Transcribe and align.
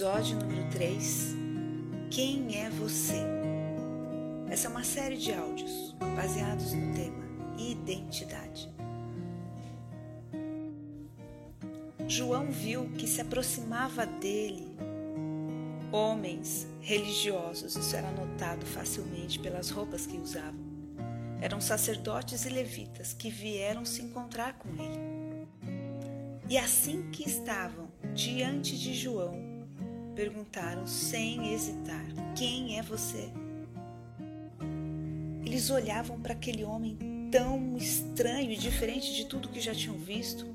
Episódio 0.00 0.38
número 0.38 0.66
3 0.70 1.36
Quem 2.10 2.58
é 2.58 2.70
você? 2.70 3.22
Essa 4.48 4.66
é 4.66 4.70
uma 4.70 4.82
série 4.82 5.18
de 5.18 5.30
áudios 5.30 5.94
baseados 6.16 6.72
no 6.72 6.94
tema 6.94 7.22
identidade. 7.58 8.72
João 12.08 12.50
viu 12.50 12.90
que 12.92 13.06
se 13.06 13.20
aproximava 13.20 14.06
dele 14.06 14.74
homens 15.92 16.66
religiosos, 16.80 17.76
isso 17.76 17.94
era 17.94 18.10
notado 18.10 18.64
facilmente 18.64 19.38
pelas 19.38 19.68
roupas 19.68 20.06
que 20.06 20.16
usavam. 20.16 20.64
Eram 21.42 21.60
sacerdotes 21.60 22.46
e 22.46 22.48
levitas 22.48 23.12
que 23.12 23.28
vieram 23.28 23.84
se 23.84 24.00
encontrar 24.00 24.54
com 24.54 24.70
ele. 24.82 25.20
E 26.48 26.56
assim 26.56 27.10
que 27.10 27.22
estavam 27.28 27.90
diante 28.14 28.78
de 28.78 28.94
João, 28.94 29.39
perguntaram 30.20 30.86
sem 30.86 31.54
hesitar: 31.54 32.04
Quem 32.36 32.78
é 32.78 32.82
você? 32.82 33.32
Eles 35.42 35.70
olhavam 35.70 36.20
para 36.20 36.34
aquele 36.34 36.62
homem 36.62 36.98
tão 37.32 37.74
estranho 37.78 38.52
e 38.52 38.56
diferente 38.56 39.14
de 39.14 39.24
tudo 39.24 39.48
que 39.48 39.58
já 39.58 39.74
tinham 39.74 39.96
visto. 39.96 40.46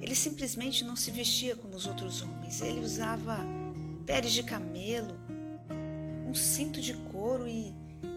Ele 0.00 0.14
simplesmente 0.14 0.82
não 0.82 0.96
se 0.96 1.10
vestia 1.10 1.54
como 1.54 1.76
os 1.76 1.86
outros 1.86 2.22
homens. 2.22 2.62
Ele 2.62 2.80
usava 2.80 3.38
peles 4.06 4.32
de 4.32 4.42
camelo, 4.42 5.14
um 6.26 6.32
cinto 6.32 6.80
de 6.80 6.94
couro 7.12 7.46
e, 7.46 7.74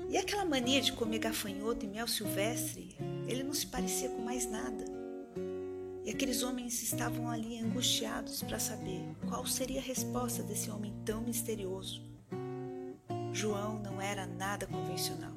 e 0.09 0.17
aquela 0.17 0.45
mania 0.45 0.80
de 0.80 0.94
comer 0.94 1.20
gafanhoto 1.20 1.86
e 1.86 1.89
mel 1.89 2.08
silvestre. 2.08 2.95
Ele 3.28 3.44
não 3.44 3.54
se 3.54 3.67
parecia 3.67 4.08
com 4.08 4.22
mais 4.22 4.50
nada. 4.50 4.97
E 6.08 6.11
aqueles 6.11 6.41
homens 6.41 6.81
estavam 6.81 7.30
ali 7.30 7.59
angustiados 7.59 8.41
para 8.41 8.58
saber 8.59 9.02
qual 9.27 9.45
seria 9.45 9.81
a 9.81 9.83
resposta 9.83 10.41
desse 10.41 10.72
homem 10.72 10.94
tão 11.03 11.19
misterioso. 11.22 12.02
João 13.33 13.77
não 13.83 14.02
era 14.02 14.25
nada 14.25 14.66
convencional. 14.66 15.33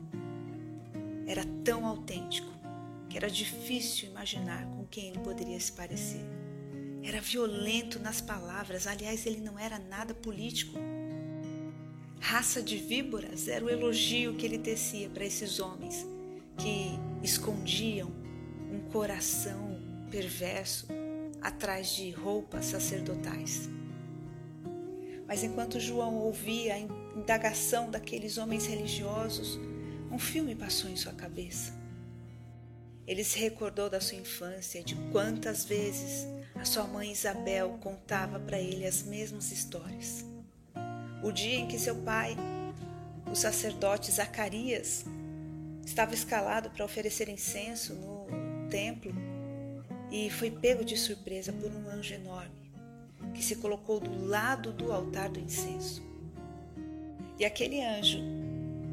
Era 1.26 1.44
tão 1.64 1.84
autêntico 1.84 2.48
que 3.08 3.16
era 3.16 3.28
difícil 3.28 4.10
imaginar 4.10 4.64
com 4.66 4.86
quem 4.86 5.08
ele 5.08 5.18
poderia 5.18 5.58
se 5.58 5.72
parecer. 5.72 6.24
Era 7.02 7.20
violento 7.20 7.98
nas 7.98 8.20
palavras, 8.20 8.86
aliás, 8.86 9.26
ele 9.26 9.40
não 9.40 9.58
era 9.58 9.76
nada 9.76 10.14
político. 10.14 10.78
Raça 12.20 12.62
de 12.62 12.76
víboras 12.76 13.48
era 13.48 13.64
o 13.64 13.68
elogio 13.68 14.36
que 14.36 14.46
ele 14.46 14.58
tecia 14.58 15.10
para 15.10 15.24
esses 15.24 15.58
homens 15.58 16.06
que 16.56 16.96
escondiam 17.24 18.08
um 18.72 18.88
coração 18.92 19.69
perverso 20.10 20.86
atrás 21.40 21.88
de 21.88 22.10
roupas 22.10 22.66
sacerdotais. 22.66 23.68
Mas 25.26 25.44
enquanto 25.44 25.78
João 25.78 26.16
ouvia 26.16 26.74
a 26.74 26.78
indagação 27.16 27.90
daqueles 27.90 28.36
homens 28.36 28.66
religiosos, 28.66 29.58
um 30.10 30.18
filme 30.18 30.56
passou 30.56 30.90
em 30.90 30.96
sua 30.96 31.12
cabeça. 31.12 31.72
Ele 33.06 33.22
se 33.22 33.38
recordou 33.38 33.88
da 33.88 34.00
sua 34.00 34.18
infância, 34.18 34.82
de 34.82 34.96
quantas 35.12 35.64
vezes 35.64 36.26
a 36.54 36.64
sua 36.64 36.84
mãe 36.84 37.12
Isabel 37.12 37.78
contava 37.80 38.38
para 38.38 38.58
ele 38.58 38.84
as 38.84 39.02
mesmas 39.04 39.50
histórias. 39.52 40.24
O 41.22 41.30
dia 41.30 41.56
em 41.56 41.68
que 41.68 41.78
seu 41.78 41.94
pai, 41.94 42.36
o 43.30 43.34
sacerdote 43.34 44.10
Zacarias, 44.10 45.04
estava 45.84 46.12
escalado 46.12 46.70
para 46.70 46.84
oferecer 46.84 47.28
incenso 47.28 47.94
no 47.94 48.68
templo 48.68 49.29
e 50.10 50.30
foi 50.30 50.50
pego 50.50 50.84
de 50.84 50.96
surpresa 50.96 51.52
por 51.52 51.70
um 51.70 51.88
anjo 51.88 52.14
enorme 52.14 52.60
que 53.34 53.42
se 53.42 53.56
colocou 53.56 54.00
do 54.00 54.26
lado 54.26 54.72
do 54.72 54.92
altar 54.92 55.28
do 55.28 55.40
incenso. 55.40 56.02
E 57.38 57.44
aquele 57.44 57.82
anjo, 57.82 58.18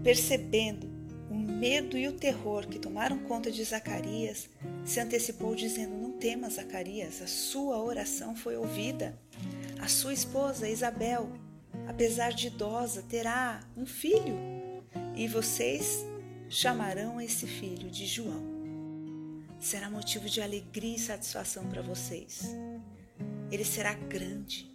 percebendo 0.04 0.88
o 1.30 1.36
medo 1.36 1.98
e 1.98 2.08
o 2.08 2.14
terror 2.14 2.68
que 2.68 2.80
tomaram 2.80 3.20
conta 3.20 3.52
de 3.52 3.64
Zacarias, 3.64 4.50
se 4.86 5.00
antecipou 5.00 5.56
dizendo: 5.56 5.96
Não 5.98 6.12
temas, 6.12 6.54
Zacarias, 6.54 7.22
a 7.22 7.28
sua 7.28 7.82
oração 7.82 8.36
foi 8.36 8.56
ouvida. 8.56 9.18
A 9.80 9.88
sua 9.88 10.14
esposa, 10.14 10.70
Isabel, 10.70 11.32
apesar 11.88 12.32
de 12.32 12.48
idosa, 12.48 13.04
terá 13.04 13.60
um 13.76 13.86
filho, 13.86 14.38
e 15.16 15.28
vocês 15.28 16.06
chamarão 16.50 17.20
esse 17.20 17.46
filho 17.46 17.90
de 17.90 18.06
João 18.06 18.57
será 19.60 19.90
motivo 19.90 20.30
de 20.30 20.42
alegria 20.42 20.96
e 20.96 21.00
satisfação 21.00 21.68
para 21.68 21.82
vocês. 21.82 22.56
Ele 23.52 23.66
será 23.66 23.94
grande, 23.94 24.72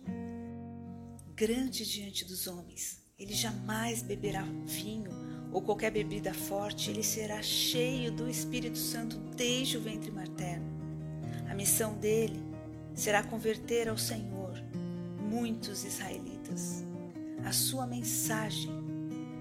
grande 1.34 1.84
diante 1.84 2.24
dos 2.24 2.46
homens. 2.46 3.02
Ele 3.18 3.34
jamais 3.34 4.02
beberá 4.02 4.42
vinho 4.66 5.10
ou 5.52 5.60
qualquer 5.60 5.90
bebida 5.90 6.32
forte, 6.32 6.90
ele 6.90 7.02
será 7.02 7.42
cheio 7.42 8.10
do 8.10 8.28
Espírito 8.28 8.78
Santo 8.78 9.18
desde 9.36 9.76
o 9.76 9.82
ventre 9.82 10.10
materno. 10.10 10.66
A 11.48 11.54
missão 11.54 11.94
dele 11.98 12.40
será 12.94 13.22
converter 13.22 13.88
ao 13.88 13.98
Senhor 13.98 14.54
muitos 15.20 15.84
israelitas. 15.84 16.82
A 17.44 17.52
sua 17.52 17.86
mensagem 17.86 18.70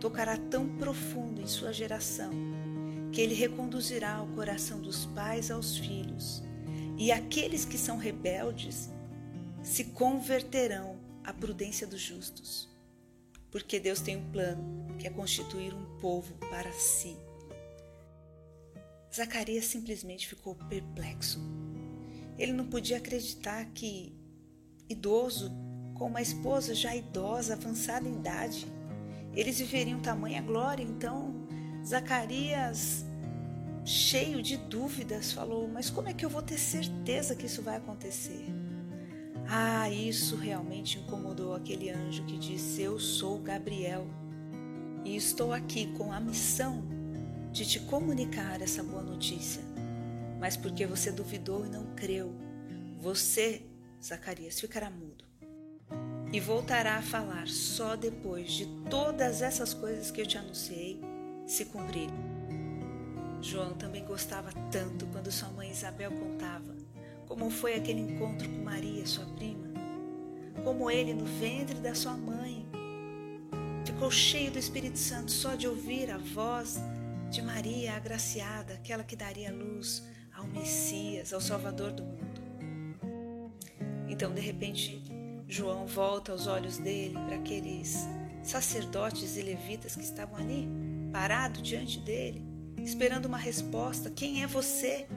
tocará 0.02 0.36
tão 0.36 0.68
profundo 0.78 1.42
em 1.42 1.48
sua 1.48 1.72
geração 1.72 2.51
que 3.12 3.22
ele 3.22 3.34
reconduzirá 3.34 4.22
o 4.22 4.34
coração 4.36 4.82
dos 4.82 5.06
pais 5.08 5.52
aos 5.52 5.78
filhos, 5.78 6.42
e 6.98 7.12
aqueles 7.12 7.66
que 7.66 7.78
são 7.78 7.98
rebeldes 7.98 8.90
se 9.64 9.86
converterão 9.86 11.00
à 11.24 11.34
prudência 11.34 11.86
dos 11.86 12.00
justos. 12.00 12.70
Porque 13.52 13.80
Deus 13.80 14.00
tem 14.00 14.18
um 14.18 14.32
plano 14.32 14.96
que 14.98 15.08
é 15.08 15.10
constituir 15.10 15.74
um 15.74 15.98
povo 16.00 16.34
para 16.50 16.72
si. 16.72 17.18
Zacarias 19.14 19.66
simplesmente 19.66 20.28
ficou 20.28 20.56
perplexo. 20.56 21.40
Ele 22.38 22.54
não 22.54 22.68
podia 22.68 22.98
acreditar 22.98 23.66
que, 23.74 24.16
idoso, 24.88 25.52
com 25.96 26.08
uma 26.08 26.22
esposa 26.22 26.74
já 26.74 26.96
idosa, 26.96 27.54
avançada 27.54 28.08
em 28.08 28.16
idade, 28.16 28.66
eles 29.36 29.60
viveriam 29.60 30.00
tamanha 30.00 30.42
glória, 30.42 30.84
então 30.84 31.41
Zacarias, 31.86 33.06
cheio 33.84 34.42
de 34.42 34.58
dúvidas, 34.58 35.32
falou: 35.32 35.68
Mas 35.68 35.90
como 35.90 36.10
é 36.10 36.14
que 36.14 36.24
eu 36.24 36.30
vou 36.30 36.42
ter 36.42 36.58
certeza 36.58 37.36
que 37.36 37.46
isso 37.46 37.62
vai 37.62 37.78
acontecer? 37.78 38.46
Ah, 39.48 39.90
isso 39.90 40.36
realmente 40.36 41.00
incomodou 41.00 41.54
aquele 41.54 41.90
anjo 41.90 42.24
que 42.26 42.38
disse: 42.38 42.82
Eu 42.82 43.00
sou 43.00 43.40
Gabriel 43.40 44.08
e 45.04 45.16
estou 45.16 45.52
aqui 45.52 45.88
com 45.98 46.14
a 46.14 46.20
missão 46.20 46.84
de 47.52 47.66
te 47.66 47.80
comunicar 47.80 48.62
essa 48.62 48.84
boa 48.84 49.04
notícia. 49.04 49.62
Mas 50.40 50.56
porque 50.56 50.86
você 50.86 51.12
duvidou 51.12 51.66
e 51.66 51.70
não 51.70 51.86
creu, 51.96 52.34
você, 53.00 53.64
Zacarias, 54.02 54.60
ficará 54.60 54.90
mudo 54.90 55.26
e 56.34 56.40
voltará 56.40 56.96
a 56.96 57.02
falar 57.02 57.48
só 57.48 57.96
depois 57.96 58.52
de 58.54 58.66
todas 58.90 59.42
essas 59.42 59.74
coisas 59.74 60.10
que 60.10 60.22
eu 60.22 60.26
te 60.26 60.38
anunciei 60.38 61.02
se 61.52 61.66
cumprir. 61.66 62.10
João 63.42 63.74
também 63.74 64.06
gostava 64.06 64.52
tanto 64.72 65.06
quando 65.08 65.30
sua 65.30 65.50
mãe 65.50 65.70
Isabel 65.70 66.10
contava 66.12 66.74
como 67.28 67.50
foi 67.50 67.76
aquele 67.76 68.00
encontro 68.00 68.48
com 68.50 68.64
Maria, 68.64 69.06
sua 69.06 69.26
prima, 69.26 69.68
como 70.64 70.90
ele 70.90 71.14
no 71.14 71.26
ventre 71.26 71.76
da 71.80 71.94
sua 71.94 72.16
mãe 72.16 72.66
ficou 73.86 74.10
cheio 74.10 74.52
do 74.52 74.60
Espírito 74.60 74.98
Santo 74.98 75.30
só 75.32 75.56
de 75.56 75.68
ouvir 75.68 76.10
a 76.10 76.18
voz 76.18 76.80
de 77.30 77.42
Maria 77.42 77.96
agraciada, 77.96 78.76
aquela 78.76 79.04
que 79.04 79.16
daria 79.16 79.52
luz 79.52 80.04
ao 80.34 80.48
Messias, 80.48 81.34
ao 81.34 81.42
Salvador 81.42 81.92
do 81.92 82.04
mundo. 82.04 82.42
Então, 84.08 84.34
de 84.34 84.42
repente, 84.42 85.04
João 85.48 85.86
volta 85.86 86.34
os 86.34 86.48
olhos 86.48 86.78
dele 86.78 87.14
para 87.14 87.36
aqueles 87.36 88.08
sacerdotes 88.42 89.36
e 89.36 89.42
levitas 89.42 89.96
que 89.96 90.04
estavam 90.04 90.38
ali 90.38 90.91
parado 91.12 91.62
diante 91.62 92.00
dele, 92.00 92.44
esperando 92.78 93.26
uma 93.26 93.38
resposta: 93.38 94.10
Quem 94.10 94.44
é 94.44 94.48
você? 94.48 95.08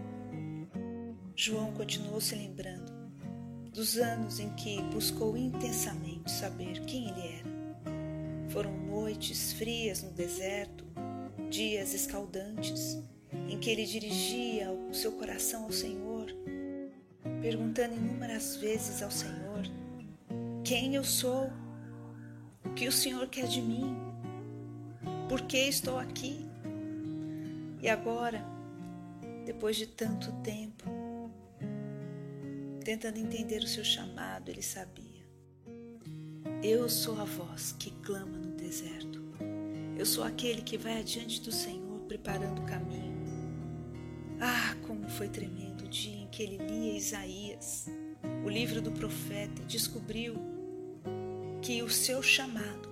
João 1.36 1.72
continuou 1.72 2.20
se 2.20 2.34
lembrando 2.34 2.92
dos 3.72 3.96
anos 3.96 4.38
em 4.38 4.50
que 4.50 4.80
buscou 4.82 5.36
intensamente 5.36 6.30
saber 6.30 6.80
quem 6.86 7.08
ele 7.08 7.38
era. 7.38 7.54
Foram 8.50 8.72
noites 8.72 9.52
frias 9.54 10.00
no 10.00 10.10
deserto, 10.12 10.84
dias 11.50 11.92
escaldantes, 11.92 13.02
em 13.48 13.58
que 13.58 13.68
ele 13.68 13.84
dirigia 13.84 14.70
o 14.70 14.94
seu 14.94 15.10
coração 15.12 15.64
ao 15.64 15.72
Senhor, 15.72 16.26
perguntando 17.42 17.96
inúmeras 17.96 18.54
vezes 18.56 19.02
ao 19.02 19.10
Senhor: 19.10 19.64
Quem 20.62 20.94
eu 20.94 21.02
sou? 21.02 21.50
O 22.64 22.70
que 22.74 22.86
o 22.86 22.92
Senhor 22.92 23.26
quer 23.26 23.48
de 23.48 23.60
mim? 23.60 24.13
Por 25.28 25.42
que 25.42 25.58
estou 25.58 25.98
aqui? 25.98 26.46
E 27.80 27.88
agora, 27.88 28.44
depois 29.44 29.76
de 29.76 29.86
tanto 29.86 30.32
tempo, 30.42 31.30
tentando 32.84 33.18
entender 33.18 33.62
o 33.62 33.66
seu 33.66 33.84
chamado, 33.84 34.50
ele 34.50 34.62
sabia. 34.62 35.04
Eu 36.62 36.88
sou 36.88 37.20
a 37.20 37.24
voz 37.24 37.72
que 37.78 37.90
clama 38.02 38.38
no 38.38 38.52
deserto. 38.52 39.22
Eu 39.96 40.06
sou 40.06 40.24
aquele 40.24 40.62
que 40.62 40.76
vai 40.76 40.98
adiante 40.98 41.40
do 41.40 41.52
Senhor 41.52 42.00
preparando 42.08 42.62
o 42.62 42.66
caminho. 42.66 43.14
Ah, 44.40 44.76
como 44.86 45.08
foi 45.08 45.28
tremendo 45.28 45.84
o 45.84 45.88
dia 45.88 46.22
em 46.22 46.28
que 46.28 46.42
ele 46.42 46.58
lia 46.58 46.96
Isaías, 46.96 47.86
o 48.44 48.48
livro 48.48 48.82
do 48.82 48.90
profeta, 48.92 49.62
e 49.62 49.64
descobriu 49.64 50.34
que 51.62 51.82
o 51.82 51.88
seu 51.88 52.22
chamado 52.22 52.88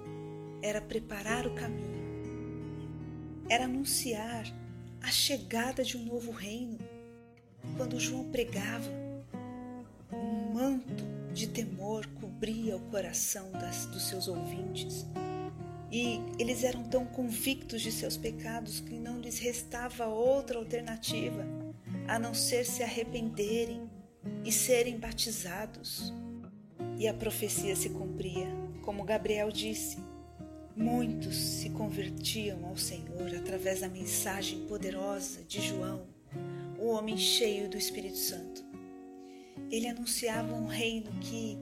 era 0.62 0.80
preparar 0.80 1.46
o 1.46 1.54
caminho, 1.54 2.01
era 3.52 3.66
anunciar 3.66 4.46
a 5.02 5.08
chegada 5.08 5.84
de 5.84 5.98
um 5.98 6.04
novo 6.06 6.32
reino. 6.32 6.78
Quando 7.76 8.00
João 8.00 8.24
pregava, 8.30 8.90
um 10.10 10.54
manto 10.54 11.04
de 11.34 11.46
temor 11.48 12.06
cobria 12.18 12.78
o 12.78 12.80
coração 12.90 13.52
das, 13.52 13.84
dos 13.84 14.08
seus 14.08 14.26
ouvintes. 14.26 15.04
E 15.90 16.18
eles 16.38 16.64
eram 16.64 16.82
tão 16.84 17.04
convictos 17.04 17.82
de 17.82 17.92
seus 17.92 18.16
pecados 18.16 18.80
que 18.80 18.94
não 18.94 19.20
lhes 19.20 19.38
restava 19.38 20.06
outra 20.06 20.58
alternativa 20.58 21.46
a 22.08 22.18
não 22.18 22.32
ser 22.32 22.64
se 22.64 22.82
arrependerem 22.82 23.86
e 24.46 24.50
serem 24.50 24.98
batizados. 24.98 26.10
E 26.98 27.06
a 27.06 27.12
profecia 27.12 27.76
se 27.76 27.90
cumpria, 27.90 28.46
como 28.80 29.04
Gabriel 29.04 29.52
disse: 29.52 29.98
muitos 30.76 31.36
se 31.36 31.70
convertiam 31.70 32.64
ao 32.66 32.76
Senhor 32.76 33.34
através 33.36 33.80
da 33.80 33.88
mensagem 33.88 34.66
poderosa 34.66 35.42
de 35.44 35.60
João, 35.60 36.06
o 36.78 36.88
homem 36.88 37.16
cheio 37.16 37.68
do 37.68 37.76
Espírito 37.76 38.16
Santo. 38.16 38.64
Ele 39.70 39.88
anunciava 39.88 40.54
um 40.54 40.66
reino 40.66 41.10
que 41.20 41.58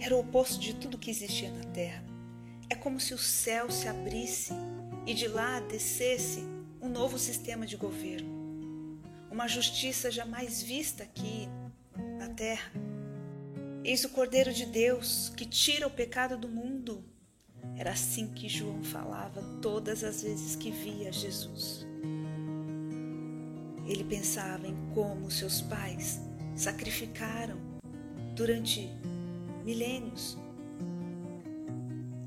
era 0.00 0.14
o 0.14 0.20
oposto 0.20 0.60
de 0.60 0.74
tudo 0.74 0.98
que 0.98 1.10
existia 1.10 1.50
na 1.50 1.64
terra. 1.64 2.04
É 2.68 2.74
como 2.74 2.98
se 3.00 3.14
o 3.14 3.18
céu 3.18 3.70
se 3.70 3.88
abrisse 3.88 4.52
e 5.06 5.14
de 5.14 5.28
lá 5.28 5.60
descesse 5.60 6.40
um 6.80 6.88
novo 6.88 7.18
sistema 7.18 7.66
de 7.66 7.76
governo, 7.76 9.00
uma 9.30 9.48
justiça 9.48 10.10
jamais 10.10 10.62
vista 10.62 11.04
aqui 11.04 11.48
na 12.18 12.28
terra. 12.28 12.72
Eis 13.84 14.04
o 14.04 14.08
Cordeiro 14.08 14.52
de 14.52 14.66
Deus 14.66 15.32
que 15.36 15.46
tira 15.46 15.86
o 15.86 15.90
pecado 15.90 16.36
do 16.36 16.48
mundo. 16.48 17.04
Era 17.76 17.90
assim 17.90 18.28
que 18.28 18.48
João 18.48 18.82
falava 18.82 19.42
todas 19.60 20.02
as 20.02 20.22
vezes 20.22 20.56
que 20.56 20.70
via 20.70 21.12
Jesus. 21.12 21.86
Ele 23.86 24.02
pensava 24.02 24.66
em 24.66 24.74
como 24.94 25.30
seus 25.30 25.60
pais 25.60 26.20
sacrificaram 26.54 27.58
durante 28.34 28.90
milênios 29.64 30.38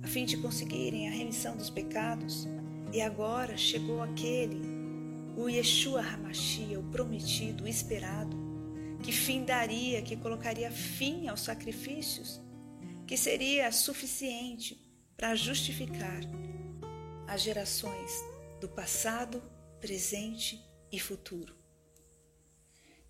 a 0.03 0.07
fim 0.07 0.23
de 0.23 0.37
conseguirem 0.37 1.07
a 1.07 1.11
remissão 1.11 1.57
dos 1.57 1.69
pecados, 1.69 2.47
e 2.93 3.01
agora 3.01 3.55
chegou 3.57 4.01
aquele, 4.01 4.61
o 5.37 5.47
Yeshua 5.47 6.01
Hamashia, 6.01 6.79
o 6.79 6.83
prometido, 6.83 7.65
o 7.65 7.67
esperado, 7.67 8.35
que 9.03 9.11
findaria, 9.11 10.01
que 10.01 10.15
colocaria 10.15 10.71
fim 10.71 11.27
aos 11.27 11.41
sacrifícios, 11.41 12.41
que 13.05 13.15
seria 13.15 13.71
suficiente 13.71 14.81
para 15.19 15.35
justificar 15.35 16.21
as 17.27 17.41
gerações 17.41 18.23
do 18.61 18.69
passado, 18.69 19.43
presente 19.81 20.65
e 20.89 20.97
futuro. 20.97 21.53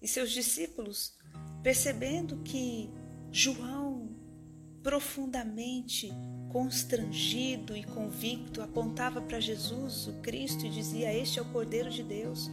E 0.01 0.07
seus 0.07 0.31
discípulos, 0.31 1.15
percebendo 1.61 2.37
que 2.37 2.89
João, 3.31 4.09
profundamente 4.81 6.09
constrangido 6.51 7.77
e 7.77 7.83
convicto, 7.83 8.63
apontava 8.63 9.21
para 9.21 9.39
Jesus, 9.39 10.07
o 10.07 10.13
Cristo, 10.13 10.65
e 10.65 10.69
dizia: 10.69 11.13
Este 11.13 11.37
é 11.37 11.43
o 11.43 11.51
Cordeiro 11.51 11.91
de 11.91 12.01
Deus. 12.01 12.49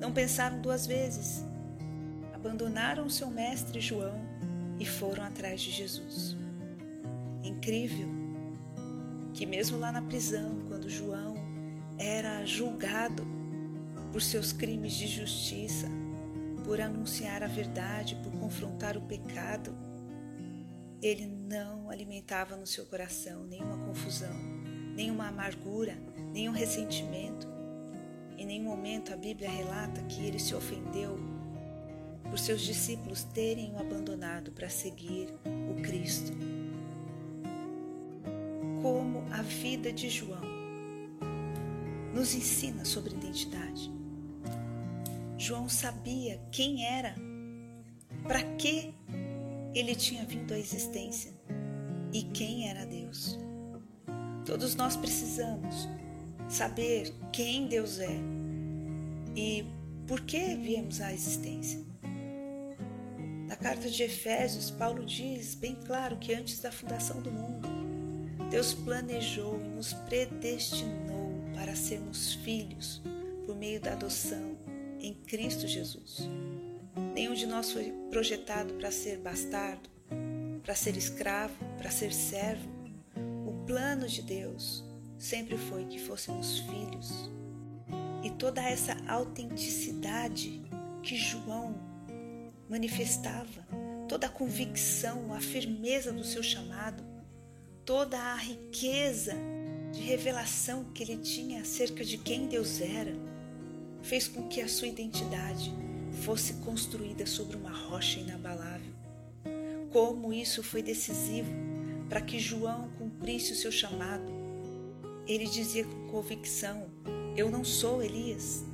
Não 0.00 0.14
pensaram 0.14 0.62
duas 0.62 0.86
vezes. 0.86 1.44
Abandonaram 2.32 3.10
seu 3.10 3.28
mestre 3.28 3.82
João 3.82 4.18
e 4.80 4.86
foram 4.86 5.24
atrás 5.24 5.60
de 5.60 5.70
Jesus. 5.70 6.34
Incrível 7.42 8.13
que, 9.34 9.44
mesmo 9.44 9.78
lá 9.78 9.90
na 9.90 10.00
prisão, 10.00 10.60
quando 10.68 10.88
João 10.88 11.34
era 11.98 12.44
julgado 12.46 13.26
por 14.12 14.22
seus 14.22 14.52
crimes 14.52 14.92
de 14.92 15.08
justiça, 15.08 15.88
por 16.64 16.80
anunciar 16.80 17.42
a 17.42 17.48
verdade, 17.48 18.16
por 18.22 18.32
confrontar 18.32 18.96
o 18.96 19.02
pecado, 19.02 19.76
ele 21.02 21.26
não 21.26 21.90
alimentava 21.90 22.56
no 22.56 22.66
seu 22.66 22.86
coração 22.86 23.44
nenhuma 23.44 23.76
confusão, 23.76 24.34
nenhuma 24.94 25.28
amargura, 25.28 25.98
nenhum 26.32 26.52
ressentimento. 26.52 27.46
Em 28.38 28.46
nenhum 28.46 28.64
momento 28.64 29.12
a 29.12 29.16
Bíblia 29.16 29.50
relata 29.50 30.00
que 30.04 30.24
ele 30.24 30.38
se 30.38 30.54
ofendeu 30.54 31.18
por 32.30 32.38
seus 32.38 32.62
discípulos 32.62 33.24
terem 33.24 33.72
o 33.72 33.78
abandonado 33.78 34.52
para 34.52 34.68
seguir 34.68 35.28
o 35.70 35.82
Cristo. 35.82 36.32
Como 38.84 39.24
a 39.30 39.40
vida 39.40 39.90
de 39.90 40.10
João 40.10 40.42
nos 42.12 42.34
ensina 42.34 42.84
sobre 42.84 43.14
identidade. 43.14 43.90
João 45.38 45.70
sabia 45.70 46.38
quem 46.52 46.84
era, 46.84 47.14
para 48.24 48.42
que 48.58 48.92
ele 49.74 49.94
tinha 49.94 50.26
vindo 50.26 50.52
à 50.52 50.58
existência 50.58 51.32
e 52.12 52.24
quem 52.24 52.68
era 52.68 52.84
Deus. 52.84 53.38
Todos 54.44 54.74
nós 54.74 54.96
precisamos 54.96 55.88
saber 56.46 57.10
quem 57.32 57.66
Deus 57.68 57.98
é 57.98 58.18
e 59.34 59.64
por 60.06 60.20
que 60.20 60.56
viemos 60.56 61.00
à 61.00 61.10
existência. 61.10 61.82
Na 63.48 63.56
carta 63.56 63.88
de 63.88 64.02
Efésios, 64.02 64.70
Paulo 64.70 65.06
diz 65.06 65.54
bem 65.54 65.74
claro 65.86 66.18
que 66.18 66.34
antes 66.34 66.60
da 66.60 66.70
fundação 66.70 67.22
do 67.22 67.32
mundo, 67.32 67.93
Deus 68.54 68.72
planejou 68.72 69.60
e 69.60 69.64
nos 69.64 69.92
predestinou 69.92 71.42
para 71.56 71.74
sermos 71.74 72.34
filhos 72.34 73.02
por 73.44 73.56
meio 73.56 73.80
da 73.80 73.94
adoção 73.94 74.56
em 75.00 75.12
Cristo 75.12 75.66
Jesus. 75.66 76.20
Nenhum 77.16 77.34
de 77.34 77.46
nós 77.46 77.72
foi 77.72 77.92
projetado 78.10 78.74
para 78.74 78.92
ser 78.92 79.18
bastardo, 79.18 79.90
para 80.62 80.76
ser 80.76 80.96
escravo, 80.96 81.52
para 81.78 81.90
ser 81.90 82.12
servo. 82.12 82.70
O 83.44 83.66
plano 83.66 84.06
de 84.06 84.22
Deus 84.22 84.84
sempre 85.18 85.58
foi 85.58 85.86
que 85.86 85.98
fôssemos 85.98 86.60
filhos. 86.60 87.28
E 88.22 88.30
toda 88.30 88.62
essa 88.62 88.96
autenticidade 89.08 90.62
que 91.02 91.16
João 91.16 91.74
manifestava, 92.70 93.66
toda 94.08 94.28
a 94.28 94.30
convicção, 94.30 95.34
a 95.34 95.40
firmeza 95.40 96.12
do 96.12 96.22
seu 96.22 96.40
chamado, 96.40 97.13
toda 97.84 98.18
a 98.18 98.36
riqueza 98.36 99.34
de 99.92 100.00
revelação 100.00 100.84
que 100.92 101.02
ele 101.02 101.18
tinha 101.18 101.60
acerca 101.60 102.04
de 102.04 102.16
quem 102.16 102.46
Deus 102.46 102.80
era, 102.80 103.14
fez 104.02 104.26
com 104.26 104.48
que 104.48 104.60
a 104.60 104.68
sua 104.68 104.88
identidade 104.88 105.72
fosse 106.22 106.54
construída 106.54 107.26
sobre 107.26 107.56
uma 107.56 107.70
rocha 107.70 108.20
inabalável. 108.20 108.92
Como 109.92 110.32
isso 110.32 110.62
foi 110.62 110.82
decisivo 110.82 111.50
para 112.08 112.20
que 112.20 112.38
João 112.38 112.90
cumprisse 112.98 113.52
o 113.52 113.56
seu 113.56 113.70
chamado. 113.70 114.32
Ele 115.26 115.46
dizia 115.46 115.84
com 115.84 116.08
convicção: 116.08 116.86
Eu 117.36 117.50
não 117.50 117.64
sou 117.64 118.02
Elias, 118.02 118.64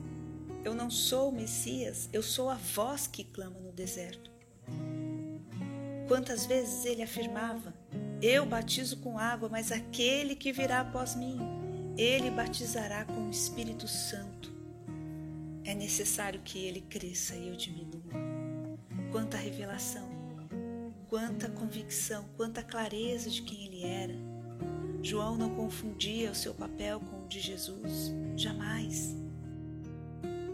eu 0.64 0.74
não 0.74 0.90
sou 0.90 1.30
o 1.30 1.32
Messias, 1.32 2.08
eu 2.12 2.22
sou 2.22 2.48
a 2.48 2.54
voz 2.54 3.06
que 3.06 3.24
clama 3.24 3.58
no 3.60 3.72
deserto. 3.72 4.30
Quantas 6.08 6.46
vezes 6.46 6.84
ele 6.84 7.02
afirmava: 7.02 7.74
Eu 8.22 8.44
batizo 8.44 8.98
com 8.98 9.18
água, 9.18 9.48
mas 9.48 9.72
aquele 9.72 10.34
que 10.34 10.52
virá 10.52 10.80
após 10.80 11.14
mim, 11.14 11.38
ele 11.96 12.30
batizará 12.30 13.04
com 13.06 13.26
o 13.26 13.30
Espírito 13.30 13.88
Santo. 13.88 14.52
É 15.64 15.74
necessário 15.74 16.40
que 16.44 16.58
ele 16.58 16.82
cresça 16.82 17.34
e 17.34 17.48
eu 17.48 17.56
diminua. 17.56 18.12
Quanta 19.10 19.38
revelação, 19.38 20.06
quanta 21.08 21.48
convicção, 21.48 22.26
quanta 22.36 22.62
clareza 22.62 23.30
de 23.30 23.40
quem 23.42 23.66
ele 23.66 23.84
era. 23.84 24.14
João 25.02 25.36
não 25.36 25.54
confundia 25.54 26.30
o 26.30 26.34
seu 26.34 26.52
papel 26.52 27.00
com 27.00 27.24
o 27.24 27.28
de 27.28 27.40
Jesus, 27.40 28.12
jamais. 28.36 29.16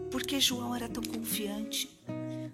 Porque 0.09 0.39
João 0.39 0.73
era 0.73 0.87
tão 0.87 1.03
confiante? 1.03 1.89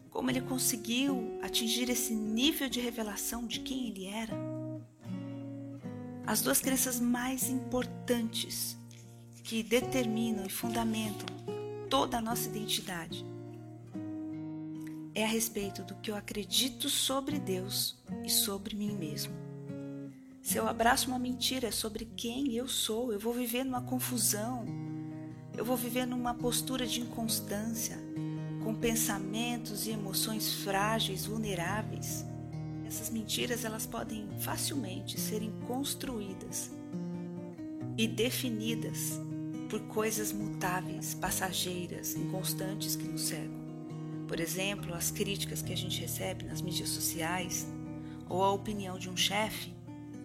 Como 0.10 0.32
ele 0.32 0.42
conseguiu 0.42 1.38
atingir 1.44 1.90
esse 1.90 2.16
nível 2.16 2.68
de 2.68 2.80
revelação 2.80 3.46
de 3.46 3.60
quem 3.60 3.90
ele 3.90 4.08
era? 4.08 4.53
As 6.26 6.42
duas 6.42 6.62
crenças 6.62 7.00
mais 7.00 7.50
importantes 7.50 8.78
que 9.44 9.62
determinam 9.62 10.46
e 10.46 10.50
fundamentam 10.50 11.28
toda 11.90 12.18
a 12.18 12.22
nossa 12.22 12.48
identidade. 12.48 13.26
É 15.14 15.26
a 15.26 15.28
respeito 15.28 15.84
do 15.84 15.96
que 15.96 16.10
eu 16.10 16.16
acredito 16.16 16.90
sobre 16.90 17.38
Deus 17.38 18.02
e 18.26 18.30
sobre 18.30 18.76
mim 18.76 18.96
mesmo. 18.96 19.34
Se 20.42 20.58
eu 20.58 20.68
abraço 20.68 21.08
uma 21.08 21.20
mentira 21.20 21.72
sobre 21.72 22.06
quem 22.06 22.54
eu 22.54 22.68
sou, 22.68 23.14
eu 23.14 23.20
vou 23.20 23.34
viver 23.34 23.64
numa 23.64 23.82
confusão, 23.82 24.66
eu 25.56 25.64
vou 25.64 25.78
viver 25.78 26.06
numa 26.06 26.34
postura 26.34 26.88
de 26.88 27.02
inconstância, 27.02 27.98
com 28.64 28.74
pensamentos 28.74 29.86
e 29.86 29.92
emoções 29.92 30.54
frágeis, 30.64 31.26
vulneráveis. 31.26 32.26
Essas 32.86 33.10
mentiras 33.10 33.66
elas 33.66 33.86
podem 33.86 34.28
facilmente 34.40 35.20
serem 35.20 35.52
construídas 35.68 36.72
e 37.98 38.08
definidas 38.08 39.20
por 39.70 39.80
coisas 39.88 40.32
mutáveis, 40.32 41.14
passageiras, 41.16 42.16
inconstantes 42.16 42.96
que 42.96 43.08
nos 43.08 43.22
cercam. 43.22 43.64
Por 44.28 44.40
exemplo, 44.40 44.94
as 44.94 45.12
críticas 45.12 45.62
que 45.62 45.74
a 45.74 45.78
gente 45.78 46.00
recebe 46.00 46.46
nas 46.46 46.62
mídias 46.62 46.90
sociais, 46.90 47.68
ou 48.30 48.44
a 48.44 48.52
opinião 48.52 48.98
de 48.98 49.10
um 49.10 49.18
chefe, 49.18 49.74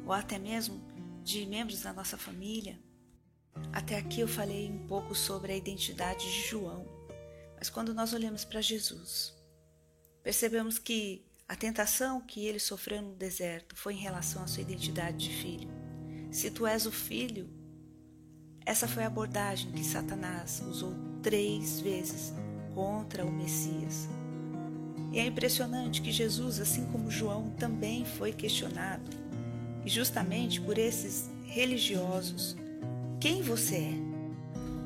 ou 0.06 0.12
até 0.12 0.38
mesmo 0.38 0.80
de 1.22 1.44
membros 1.46 1.82
da 1.82 1.92
nossa 1.92 2.16
família. 2.16 2.78
Até 3.72 3.98
aqui 3.98 4.20
eu 4.20 4.28
falei 4.28 4.70
um 4.70 4.86
pouco 4.86 5.14
sobre 5.14 5.52
a 5.52 5.56
identidade 5.56 6.24
de 6.24 6.48
João, 6.48 6.86
mas 7.56 7.68
quando 7.68 7.92
nós 7.92 8.12
olhamos 8.12 8.44
para 8.44 8.62
Jesus, 8.62 9.34
percebemos 10.22 10.78
que 10.78 11.27
a 11.48 11.56
tentação 11.56 12.20
que 12.20 12.44
ele 12.44 12.58
sofreu 12.58 13.00
no 13.00 13.14
deserto 13.14 13.74
foi 13.74 13.94
em 13.94 13.98
relação 13.98 14.42
à 14.42 14.46
sua 14.46 14.60
identidade 14.60 15.16
de 15.16 15.34
filho. 15.34 15.70
Se 16.30 16.50
tu 16.50 16.66
és 16.66 16.84
o 16.84 16.92
filho, 16.92 17.48
essa 18.66 18.86
foi 18.86 19.02
a 19.02 19.06
abordagem 19.06 19.72
que 19.72 19.82
Satanás 19.82 20.62
usou 20.68 20.92
três 21.22 21.80
vezes 21.80 22.34
contra 22.74 23.24
o 23.24 23.32
Messias. 23.32 24.06
E 25.10 25.18
é 25.18 25.24
impressionante 25.24 26.02
que 26.02 26.12
Jesus, 26.12 26.60
assim 26.60 26.84
como 26.92 27.10
João, 27.10 27.48
também 27.52 28.04
foi 28.04 28.30
questionado, 28.30 29.10
e 29.86 29.88
justamente 29.88 30.60
por 30.60 30.76
esses 30.76 31.30
religiosos: 31.46 32.54
quem 33.18 33.40
você 33.40 33.76
é? 33.76 33.94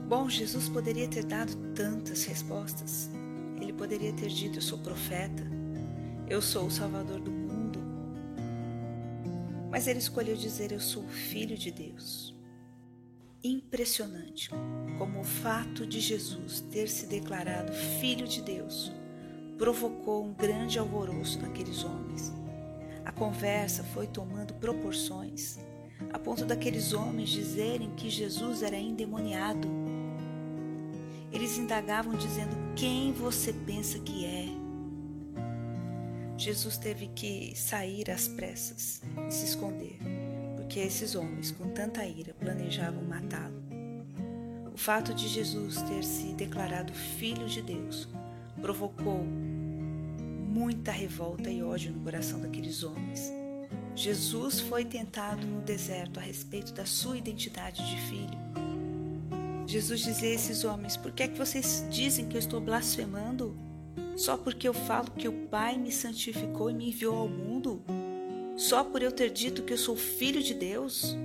Bom, 0.09 0.29
Jesus 0.29 0.69
poderia 0.69 1.09
ter 1.09 1.25
dado 1.25 1.57
tantas 1.75 2.23
respostas. 2.23 3.11
Ele 3.61 3.73
poderia 3.73 4.13
ter 4.13 4.29
dito: 4.29 4.59
Eu 4.59 4.63
sou 4.63 4.79
profeta, 4.79 5.43
eu 6.29 6.41
sou 6.43 6.67
o 6.67 6.71
Salvador 6.71 7.21
do 7.21 7.31
mundo. 7.31 7.79
Mas 9.71 9.87
ele 9.87 9.99
escolheu 9.99 10.37
dizer: 10.37 10.73
Eu 10.73 10.81
sou 10.81 11.03
filho 11.05 11.57
de 11.57 11.71
Deus 11.71 12.33
impressionante 13.45 14.51
como 14.99 15.21
o 15.21 15.25
fato 15.25 15.87
de 15.87 16.01
Jesus 16.01 16.61
ter 16.71 16.89
se 16.89 17.07
declarado 17.07 17.73
Filho 17.73 18.27
de 18.27 18.41
Deus 18.41 18.93
provocou 19.59 20.25
um 20.25 20.33
grande 20.33 20.79
alvoroço 20.79 21.41
naqueles 21.41 21.85
homens. 21.85 22.33
A 23.05 23.13
conversa 23.13 23.83
foi 23.83 24.07
tomando 24.07 24.55
proporções, 24.55 25.59
a 26.13 26.19
ponto 26.19 26.45
daqueles 26.45 26.93
homens 26.93 27.31
dizerem 27.31 27.95
que 27.95 28.09
Jesus 28.09 28.63
era 28.63 28.77
endemoniado. 28.77 29.69
Eles 31.33 31.59
indagavam 31.59 32.15
dizendo: 32.15 32.57
Quem 32.75 33.13
você 33.13 33.53
pensa 33.53 33.99
que 33.99 34.25
é? 34.25 34.62
Jesus 36.43 36.77
teve 36.77 37.09
que 37.15 37.53
sair 37.55 38.11
às 38.11 38.27
pressas 38.27 39.01
e 39.29 39.31
se 39.33 39.45
esconder 39.45 39.99
que 40.73 40.81
esses 40.81 41.15
homens, 41.15 41.51
com 41.53 41.69
tanta 41.69 42.03
ira, 42.07 42.33
planejavam 42.33 43.05
matá-lo. 43.05 43.63
O 44.73 44.79
fato 44.79 45.13
de 45.13 45.29
Jesus 45.29 45.83
ter 45.83 46.03
se 46.03 46.33
declarado 46.33 46.95
filho 46.95 47.47
de 47.47 47.61
Deus 47.61 48.09
provocou 48.59 49.23
muita 49.23 50.91
revolta 50.91 51.51
e 51.51 51.63
ódio 51.63 51.93
no 51.93 52.01
coração 52.01 52.41
daqueles 52.41 52.83
homens. 52.83 53.31
Jesus 53.95 54.61
foi 54.61 54.87
tentado 54.87 55.47
no 55.47 55.61
deserto 55.61 56.19
a 56.19 56.23
respeito 56.23 56.73
da 56.73 56.87
sua 56.87 57.19
identidade 57.19 57.87
de 57.87 58.01
filho. 58.09 58.39
Jesus 59.67 60.01
dizia 60.01 60.31
a 60.31 60.33
esses 60.33 60.65
homens: 60.65 60.97
Por 60.97 61.13
que 61.13 61.25
é 61.25 61.29
que 61.29 61.37
vocês 61.37 61.87
dizem 61.91 62.27
que 62.27 62.37
eu 62.37 62.41
estou 62.41 62.63
blasfemando? 62.63 63.55
Só 64.17 64.37
porque 64.37 64.69
eu 64.69 64.75
falo 64.75 65.11
que 65.11 65.29
o 65.29 65.47
Pai 65.49 65.77
me 65.79 65.91
santificou 65.91 66.71
e 66.71 66.75
me 66.75 66.89
enviou 66.89 67.17
ao 67.17 67.29
mundo? 67.29 67.83
só 68.57 68.85
por 68.85 69.03
eu 69.03 69.11
ter 69.11 69.31
dito 69.31 69.63
que 69.63 69.73
eu 69.73 69.79
sou 69.79 69.97
filho 69.97 70.43
de 70.43 70.55
Deus? 70.55 71.17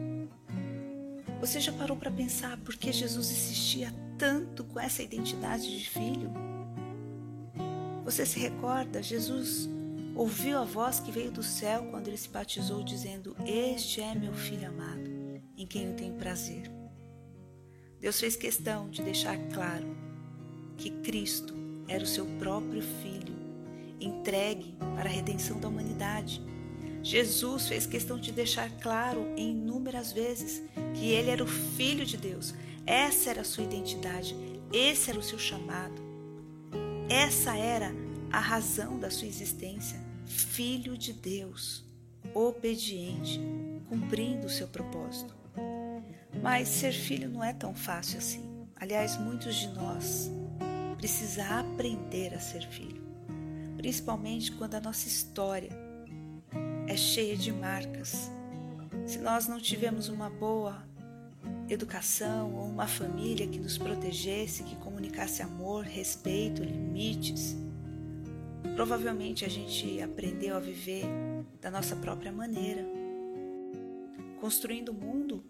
Você 1.40 1.60
já 1.60 1.72
parou 1.72 1.96
para 1.96 2.10
pensar 2.10 2.58
por 2.58 2.76
que 2.76 2.92
Jesus 2.92 3.30
insistia 3.30 3.94
tanto 4.18 4.64
com 4.64 4.80
essa 4.80 5.04
identidade 5.04 5.78
de 5.78 5.88
filho? 5.88 6.32
Você 8.04 8.26
se 8.26 8.40
recorda? 8.40 9.04
Jesus 9.04 9.70
ouviu 10.16 10.58
a 10.58 10.64
voz 10.64 11.00
que 11.00 11.12
veio 11.12 11.32
do 11.32 11.44
céu 11.44 11.86
quando 11.92 12.08
ele 12.08 12.18
se 12.18 12.30
batizou, 12.30 12.84
dizendo: 12.84 13.36
Este 13.46 14.02
é 14.02 14.16
meu 14.16 14.34
filho 14.34 14.68
amado, 14.68 15.10
em 15.56 15.68
quem 15.68 15.86
eu 15.86 15.96
tenho 15.96 16.16
prazer. 16.16 16.72
Deus 18.00 18.20
fez 18.20 18.36
questão 18.36 18.90
de 18.90 19.04
deixar 19.04 19.38
claro 19.50 19.96
que 20.76 20.90
Cristo 20.90 21.54
era 21.88 22.04
o 22.04 22.08
seu 22.08 22.26
próprio 22.38 22.82
filho, 22.82 23.36
entregue 24.00 24.76
para 24.96 25.10
a 25.10 25.12
redenção 25.12 25.60
da 25.60 25.68
humanidade. 25.68 26.42
Jesus 27.02 27.68
fez 27.68 27.86
questão 27.86 28.20
de 28.20 28.32
deixar 28.32 28.70
claro 28.82 29.26
em 29.38 29.52
inúmeras 29.52 30.12
vezes 30.12 30.62
que 30.94 31.10
ele 31.12 31.30
era 31.30 31.44
o 31.44 31.48
Filho 31.48 32.06
de 32.06 32.18
Deus. 32.18 32.54
Essa 32.86 33.30
era 33.30 33.42
a 33.42 33.46
sua 33.46 33.64
identidade, 33.64 34.36
esse 34.74 35.10
era 35.10 35.20
o 35.20 35.24
seu 35.24 35.40
chamado. 35.40 36.02
Essa 37.10 37.56
era 37.56 37.94
a 38.32 38.40
razão 38.40 39.00
da 39.00 39.10
sua 39.10 39.28
existência. 39.28 40.00
Filho 40.26 40.98
de 40.98 41.14
Deus, 41.14 41.86
obediente, 42.34 43.40
cumprindo 43.88 44.48
o 44.48 44.50
seu 44.50 44.68
propósito. 44.68 45.34
Mas 46.42 46.68
ser 46.68 46.92
filho 46.92 47.30
não 47.30 47.44
é 47.44 47.54
tão 47.54 47.74
fácil 47.74 48.18
assim. 48.18 48.68
Aliás, 48.76 49.18
muitos 49.18 49.56
de 49.56 49.70
nós 49.70 50.30
precisam 50.98 51.46
aprender 51.60 52.34
a 52.34 52.40
ser 52.40 52.64
filho, 52.68 53.02
principalmente 53.78 54.52
quando 54.52 54.76
a 54.76 54.82
nossa 54.82 55.08
história 55.08 55.70
é 56.88 56.98
cheia 56.98 57.38
de 57.38 57.52
marcas. 57.52 58.32
Se 59.06 59.20
nós 59.20 59.48
não 59.48 59.60
tivemos 59.60 60.10
uma 60.10 60.30
boa 60.30 60.84
educação 61.70 62.54
ou 62.56 62.66
uma 62.66 62.88
família 62.88 63.48
que 63.48 63.60
nos 63.60 63.78
protegesse, 63.78 64.64
que 64.64 64.76
comunicasse 64.78 65.42
amor, 65.42 65.84
respeito, 65.84 66.64
limites, 66.64 67.56
provavelmente 68.76 69.46
a 69.46 69.50
gente 69.50 70.02
aprendeu 70.02 70.58
a 70.58 70.60
viver 70.60 71.06
da 71.62 71.70
nossa 71.70 71.96
própria 71.96 72.32
maneira, 72.32 72.86
construindo 74.42 74.90
o 74.90 74.94
mundo 74.94 75.44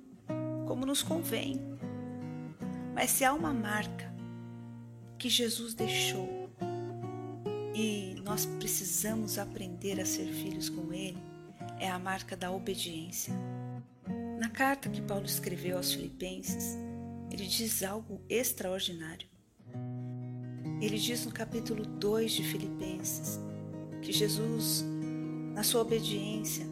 como 0.67 0.85
nos 0.85 1.01
convém. 1.01 1.59
Mas 2.93 3.11
se 3.11 3.23
há 3.23 3.33
uma 3.33 3.53
marca 3.53 4.16
que 5.17 5.29
Jesus 5.29 5.73
deixou 5.73 6.47
e 7.73 8.15
nós 8.23 8.45
precisamos 8.45 9.37
aprender 9.37 9.99
a 9.99 10.05
ser 10.05 10.25
filhos 10.27 10.69
com 10.69 10.91
Ele, 10.91 11.17
é 11.79 11.89
a 11.89 11.99
marca 11.99 12.35
da 12.35 12.51
obediência. 12.51 13.33
Na 14.39 14.49
carta 14.49 14.89
que 14.89 15.01
Paulo 15.01 15.25
escreveu 15.25 15.77
aos 15.77 15.93
Filipenses, 15.93 16.77
ele 17.31 17.45
diz 17.45 17.83
algo 17.83 18.21
extraordinário. 18.27 19.27
Ele 20.81 20.97
diz 20.97 21.25
no 21.25 21.31
capítulo 21.31 21.85
2 21.85 22.31
de 22.31 22.43
Filipenses 22.43 23.39
que 24.01 24.11
Jesus, 24.11 24.83
na 25.53 25.63
sua 25.63 25.81
obediência, 25.81 26.65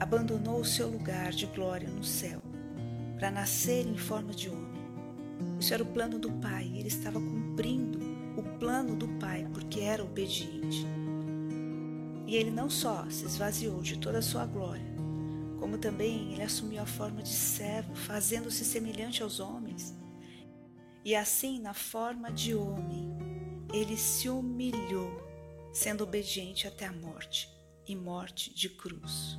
abandonou 0.00 0.60
o 0.60 0.64
seu 0.64 0.88
lugar 0.88 1.30
de 1.32 1.46
glória 1.46 1.88
no 1.88 2.04
céu 2.04 2.42
para 3.16 3.30
nascer 3.30 3.86
em 3.86 3.96
forma 3.96 4.32
de 4.32 4.48
homem. 4.48 4.76
Isso 5.60 5.72
era 5.72 5.82
o 5.82 5.86
plano 5.86 6.18
do 6.18 6.30
Pai, 6.32 6.64
ele 6.74 6.88
estava 6.88 7.20
cumprindo 7.20 7.45
o 8.36 8.42
plano 8.58 8.94
do 8.94 9.08
Pai 9.18 9.48
porque 9.52 9.80
era 9.80 10.04
obediente. 10.04 10.86
E 12.26 12.36
ele 12.36 12.50
não 12.50 12.68
só 12.68 13.08
se 13.08 13.24
esvaziou 13.24 13.80
de 13.80 13.98
toda 13.98 14.18
a 14.18 14.22
sua 14.22 14.44
glória, 14.44 14.84
como 15.58 15.78
também 15.78 16.32
ele 16.32 16.42
assumiu 16.42 16.82
a 16.82 16.86
forma 16.86 17.22
de 17.22 17.30
servo, 17.30 17.94
fazendo-se 17.94 18.64
semelhante 18.64 19.22
aos 19.22 19.40
homens. 19.40 19.96
E 21.04 21.14
assim, 21.14 21.60
na 21.60 21.72
forma 21.72 22.30
de 22.30 22.54
homem, 22.54 23.16
ele 23.72 23.96
se 23.96 24.28
humilhou, 24.28 25.10
sendo 25.72 26.04
obediente 26.04 26.66
até 26.66 26.86
a 26.86 26.92
morte 26.92 27.48
e 27.86 27.94
morte 27.94 28.52
de 28.52 28.68
cruz. 28.68 29.38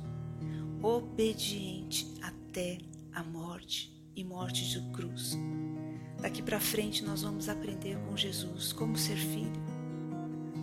Obediente 0.82 2.14
até 2.22 2.78
a 3.12 3.22
morte 3.22 3.92
e 4.16 4.24
morte 4.24 4.68
de 4.68 4.80
cruz. 4.92 5.36
Daqui 6.20 6.42
para 6.42 6.58
frente 6.58 7.04
nós 7.04 7.22
vamos 7.22 7.48
aprender 7.48 7.96
com 8.06 8.16
Jesus 8.16 8.72
como 8.72 8.96
ser 8.96 9.16
filho. 9.16 9.62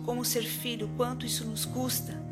Como 0.04 0.24
ser 0.24 0.42
filho, 0.42 0.90
quanto 0.96 1.26
isso 1.26 1.44
nos 1.44 1.64
custa, 1.64 2.22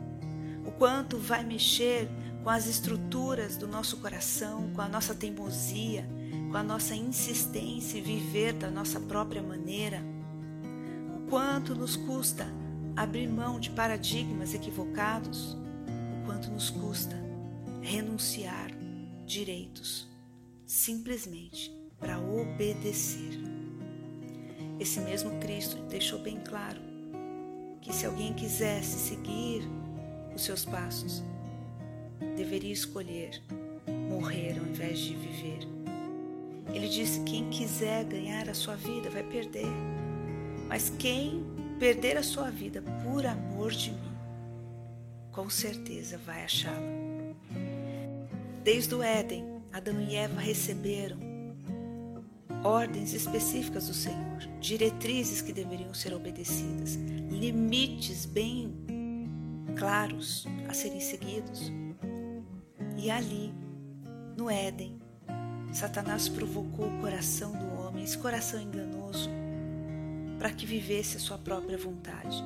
o 0.64 0.70
quanto 0.70 1.18
vai 1.18 1.42
mexer 1.42 2.08
com 2.44 2.50
as 2.50 2.66
estruturas 2.66 3.56
do 3.56 3.66
nosso 3.66 3.96
coração, 3.96 4.70
com 4.74 4.80
a 4.80 4.88
nossa 4.88 5.14
teimosia, 5.14 6.06
com 6.50 6.56
a 6.56 6.62
nossa 6.62 6.94
insistência 6.94 7.98
em 7.98 8.02
viver 8.02 8.52
da 8.52 8.70
nossa 8.70 9.00
própria 9.00 9.42
maneira, 9.42 10.02
o 11.16 11.28
quanto 11.28 11.74
nos 11.74 11.96
custa 11.96 12.46
abrir 12.94 13.28
mão 13.28 13.58
de 13.58 13.70
paradigmas 13.70 14.54
equivocados, 14.54 15.54
o 15.54 16.26
quanto 16.26 16.50
nos 16.50 16.70
custa 16.70 17.16
renunciar 17.80 18.70
direitos, 19.26 20.06
simplesmente 20.64 21.72
para 22.04 22.18
obedecer. 22.18 23.40
Esse 24.78 25.00
mesmo 25.00 25.30
Cristo 25.40 25.78
deixou 25.88 26.18
bem 26.18 26.38
claro 26.38 26.78
que 27.80 27.94
se 27.94 28.04
alguém 28.04 28.34
quisesse 28.34 28.98
seguir 28.98 29.62
os 30.34 30.44
seus 30.44 30.66
passos, 30.66 31.24
deveria 32.36 32.72
escolher 32.72 33.42
morrer 34.10 34.58
ao 34.58 34.66
invés 34.66 34.98
de 34.98 35.14
viver. 35.14 35.66
Ele 36.74 36.88
disse: 36.88 37.20
quem 37.20 37.48
quiser 37.48 38.04
ganhar 38.04 38.50
a 38.50 38.54
sua 38.54 38.76
vida 38.76 39.08
vai 39.08 39.22
perder, 39.22 39.72
mas 40.68 40.90
quem 40.98 41.42
perder 41.78 42.18
a 42.18 42.22
sua 42.22 42.50
vida 42.50 42.82
por 43.02 43.24
amor 43.24 43.72
de 43.72 43.92
mim, 43.92 44.12
com 45.32 45.48
certeza 45.48 46.18
vai 46.18 46.44
achá-la. 46.44 46.94
Desde 48.62 48.94
o 48.94 49.02
Éden, 49.02 49.44
Adão 49.72 49.98
e 50.02 50.16
Eva 50.16 50.40
receberam 50.40 51.23
ordens 52.64 53.12
específicas 53.12 53.86
do 53.88 53.94
Senhor, 53.94 54.38
diretrizes 54.58 55.42
que 55.42 55.52
deveriam 55.52 55.92
ser 55.92 56.14
obedecidas, 56.14 56.94
limites 57.30 58.24
bem 58.24 58.74
claros 59.76 60.46
a 60.68 60.72
serem 60.72 61.00
seguidos. 61.00 61.70
E 62.96 63.10
ali, 63.10 63.52
no 64.36 64.50
Éden, 64.50 64.98
Satanás 65.72 66.28
provocou 66.28 66.86
o 66.86 67.00
coração 67.00 67.52
do 67.52 67.80
homem, 67.80 68.04
esse 68.04 68.16
coração 68.16 68.60
enganoso, 68.60 69.28
para 70.38 70.50
que 70.50 70.64
vivesse 70.64 71.16
a 71.18 71.20
sua 71.20 71.36
própria 71.36 71.76
vontade. 71.76 72.42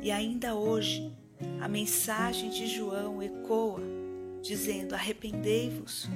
E 0.00 0.10
ainda 0.10 0.54
hoje, 0.54 1.12
a 1.60 1.68
mensagem 1.68 2.50
de 2.50 2.66
João 2.66 3.22
ecoa 3.22 3.80
dizendo: 4.40 4.94
Arrependei-vos, 4.94 6.08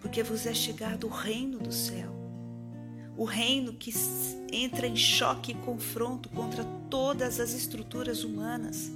porque 0.00 0.22
vos 0.22 0.46
é 0.46 0.54
chegado 0.54 1.06
o 1.06 1.10
reino 1.10 1.58
do 1.58 1.72
céu. 1.72 2.15
O 3.16 3.24
reino 3.24 3.72
que 3.72 3.90
entra 4.52 4.86
em 4.86 4.94
choque 4.94 5.52
e 5.52 5.54
confronto 5.54 6.28
contra 6.28 6.62
todas 6.90 7.40
as 7.40 7.54
estruturas 7.54 8.22
humanas. 8.22 8.92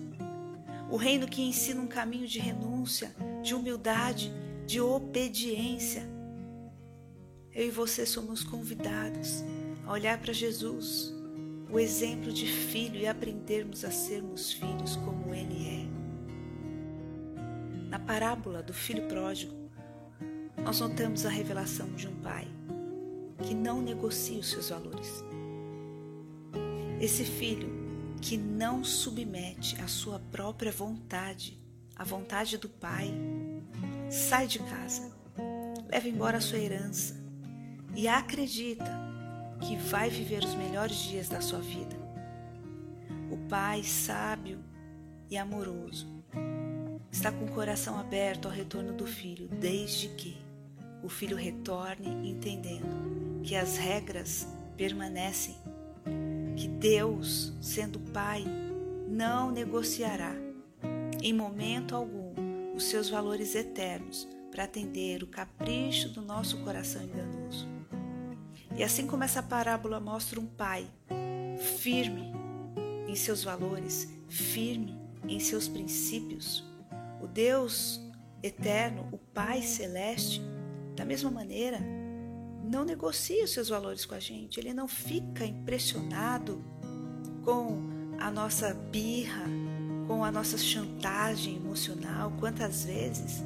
O 0.91 0.97
reino 0.97 1.27
que 1.27 1.41
ensina 1.41 1.81
um 1.81 1.87
caminho 1.87 2.27
de 2.27 2.39
renúncia, 2.39 3.15
de 3.43 3.55
humildade, 3.55 4.31
de 4.67 4.79
obediência. 4.79 6.07
Eu 7.55 7.69
e 7.69 7.71
você 7.71 8.05
somos 8.05 8.45
convidados 8.45 9.43
a 9.87 9.93
olhar 9.93 10.21
para 10.21 10.35
Jesus, 10.35 11.15
o 11.73 11.79
exemplo 11.79 12.31
de 12.31 12.47
filho, 12.47 13.01
e 13.01 13.07
aprendermos 13.07 13.87
a 13.87 13.91
sermos 13.91 14.53
filhos 14.53 14.97
como 14.97 15.35
Ele 15.35 15.67
é. 15.67 15.87
Na 17.89 17.99
parábola 17.99 18.63
do 18.63 18.75
filho 18.75 19.09
pródigo, 19.09 19.55
nós 20.63 20.79
notamos 20.79 21.25
a 21.25 21.31
revelação 21.31 21.91
de 21.95 22.07
um 22.07 22.15
pai 22.17 22.47
que 23.43 23.55
não 23.55 23.81
negocia 23.81 24.39
os 24.39 24.51
seus 24.51 24.71
valores. 24.71 25.25
Esse 27.01 27.25
filho 27.25 27.69
que 28.21 28.37
não 28.37 28.85
submete 28.85 29.81
a 29.81 29.89
sua 29.89 30.19
própria 30.31 30.71
vontade, 30.71 31.59
a 31.97 32.05
vontade 32.05 32.59
do 32.59 32.69
pai, 32.69 33.11
sai 34.11 34.47
de 34.47 34.59
casa, 34.59 35.11
leva 35.91 36.09
embora 36.09 36.39
a 36.39 36.41
sua 36.41 36.59
herança 36.59 37.17
e 37.97 38.07
acredita 38.07 38.91
que 39.61 39.77
vai 39.77 40.11
viver 40.11 40.45
os 40.45 40.55
melhores 40.55 40.97
dias 40.97 41.29
da 41.29 41.41
sua 41.41 41.61
vida. 41.61 41.97
O 43.31 43.37
pai 43.49 43.83
sábio 43.83 44.59
e 45.31 45.37
amoroso 45.37 46.07
está 47.11 47.33
com 47.33 47.45
o 47.45 47.53
coração 47.53 47.99
aberto 47.99 48.47
ao 48.47 48.53
retorno 48.53 48.93
do 48.93 49.07
filho, 49.07 49.49
desde 49.49 50.09
que 50.09 50.37
o 51.03 51.09
filho 51.09 51.37
retorne 51.37 52.29
entendendo 52.29 53.41
que 53.43 53.55
as 53.57 53.77
regras 53.77 54.47
permanecem, 54.77 55.57
que 56.57 56.69
Deus, 56.69 57.53
sendo 57.61 57.99
Pai, 57.99 58.45
não 59.09 59.51
negociará 59.51 60.35
em 61.23 61.33
momento 61.33 61.95
algum 61.95 62.33
os 62.75 62.85
seus 62.85 63.11
valores 63.11 63.55
eternos 63.55 64.27
para 64.51 64.65
atender 64.65 65.23
o 65.23 65.27
capricho 65.27 66.09
do 66.09 66.23
nosso 66.23 66.59
coração 66.59 67.03
enganoso. 67.03 67.69
E 68.77 68.83
assim 68.83 69.07
como 69.07 69.25
essa 69.25 69.43
parábola 69.43 70.01
mostra 70.01 70.41
um 70.41 70.47
pai 70.47 70.87
firme 71.79 72.33
em 73.07 73.15
seus 73.15 73.45
valores, 73.45 74.09
firme 74.29 74.99
em 75.29 75.39
seus 75.39 75.69
princípios, 75.69 76.65
o 77.21 77.27
Deus 77.27 78.01
eterno, 78.43 79.09
o 79.13 79.19
Pai 79.19 79.63
celeste, 79.63 80.41
da 81.01 81.07
mesma 81.07 81.31
maneira, 81.31 81.79
não 82.63 82.85
negocia 82.85 83.43
os 83.43 83.53
seus 83.53 83.71
valores 83.71 84.05
com 84.05 84.15
a 84.15 84.21
gente, 84.21 84.61
ele 84.61 84.75
não 84.75 84.87
fica 84.87 85.47
impressionado 85.47 86.63
com 87.43 87.89
a 88.19 88.31
nossa 88.31 88.75
birra, 88.75 89.47
com 90.07 90.23
a 90.23 90.31
nossa 90.31 90.59
chantagem 90.59 91.57
emocional. 91.57 92.31
Quantas 92.39 92.85
vezes 92.85 93.43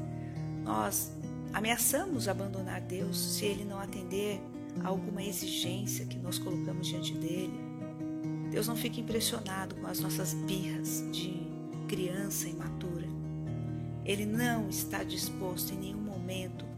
nós 0.65 1.13
ameaçamos 1.53 2.27
abandonar 2.27 2.81
Deus 2.81 3.17
se 3.17 3.45
ele 3.45 3.65
não 3.65 3.79
atender 3.79 4.41
a 4.83 4.89
alguma 4.89 5.23
exigência 5.23 6.07
que 6.07 6.19
nós 6.19 6.41
colocamos 6.41 6.89
diante 6.89 7.15
dele? 7.15 7.55
Deus 8.51 8.67
não 8.67 8.75
fica 8.75 8.99
impressionado 8.99 9.77
com 9.77 9.87
as 9.87 10.01
nossas 10.01 10.35
birras 10.35 11.05
de 11.13 11.41
criança 11.87 12.49
imatura. 12.49 13.07
Ele 14.05 14.27
não 14.27 14.69
está 14.69 15.05
disposto 15.05 15.73
em 15.73 15.79
nenhum 15.79 16.03
momento 16.03 16.74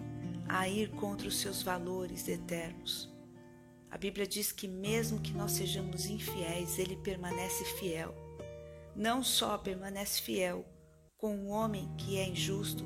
a 0.49 0.69
ir 0.69 0.91
contra 0.91 1.29
os 1.29 1.39
seus 1.39 1.63
valores 1.63 2.29
eternos. 2.29 3.13
A 3.91 3.99
Bíblia 3.99 4.27
diz 4.27 4.53
que, 4.53 4.69
mesmo 4.69 5.21
que 5.21 5.33
nós 5.33 5.53
sejamos 5.53 6.07
infiéis, 6.07 6.79
ele 6.79 6.97
permanece 6.97 7.65
fiel. 7.79 8.15
Não 8.95 9.23
só 9.23 9.57
permanece 9.57 10.21
fiel 10.21 10.65
com 11.17 11.35
um 11.35 11.49
homem 11.49 11.89
que 11.97 12.19
é 12.19 12.29
injusto, 12.29 12.85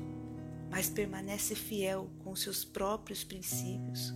mas 0.69 0.89
permanece 0.89 1.53
fiel 1.53 2.09
com 2.19 2.35
seus 2.35 2.63
próprios 2.63 3.23
princípios. 3.23 4.13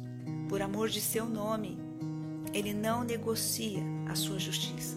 Por 0.48 0.62
amor 0.62 0.90
de 0.90 1.02
seu 1.02 1.26
nome, 1.28 1.78
ele 2.54 2.74
não 2.74 3.04
negocia 3.04 3.84
a 4.08 4.16
sua 4.16 4.40
justiça. 4.40 4.96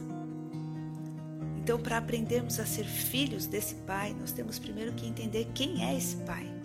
Então, 1.57 1.81
para 1.81 1.99
aprendermos 1.99 2.61
a 2.61 2.65
ser 2.65 2.85
filhos 2.85 3.47
desse 3.47 3.75
Pai, 3.75 4.15
nós 4.15 4.33
temos 4.33 4.59
primeiro 4.59 4.95
que 4.95 5.07
entender 5.07 5.49
quem 5.53 5.85
é 5.85 5.97
esse 5.97 6.17
Pai. 6.19 6.58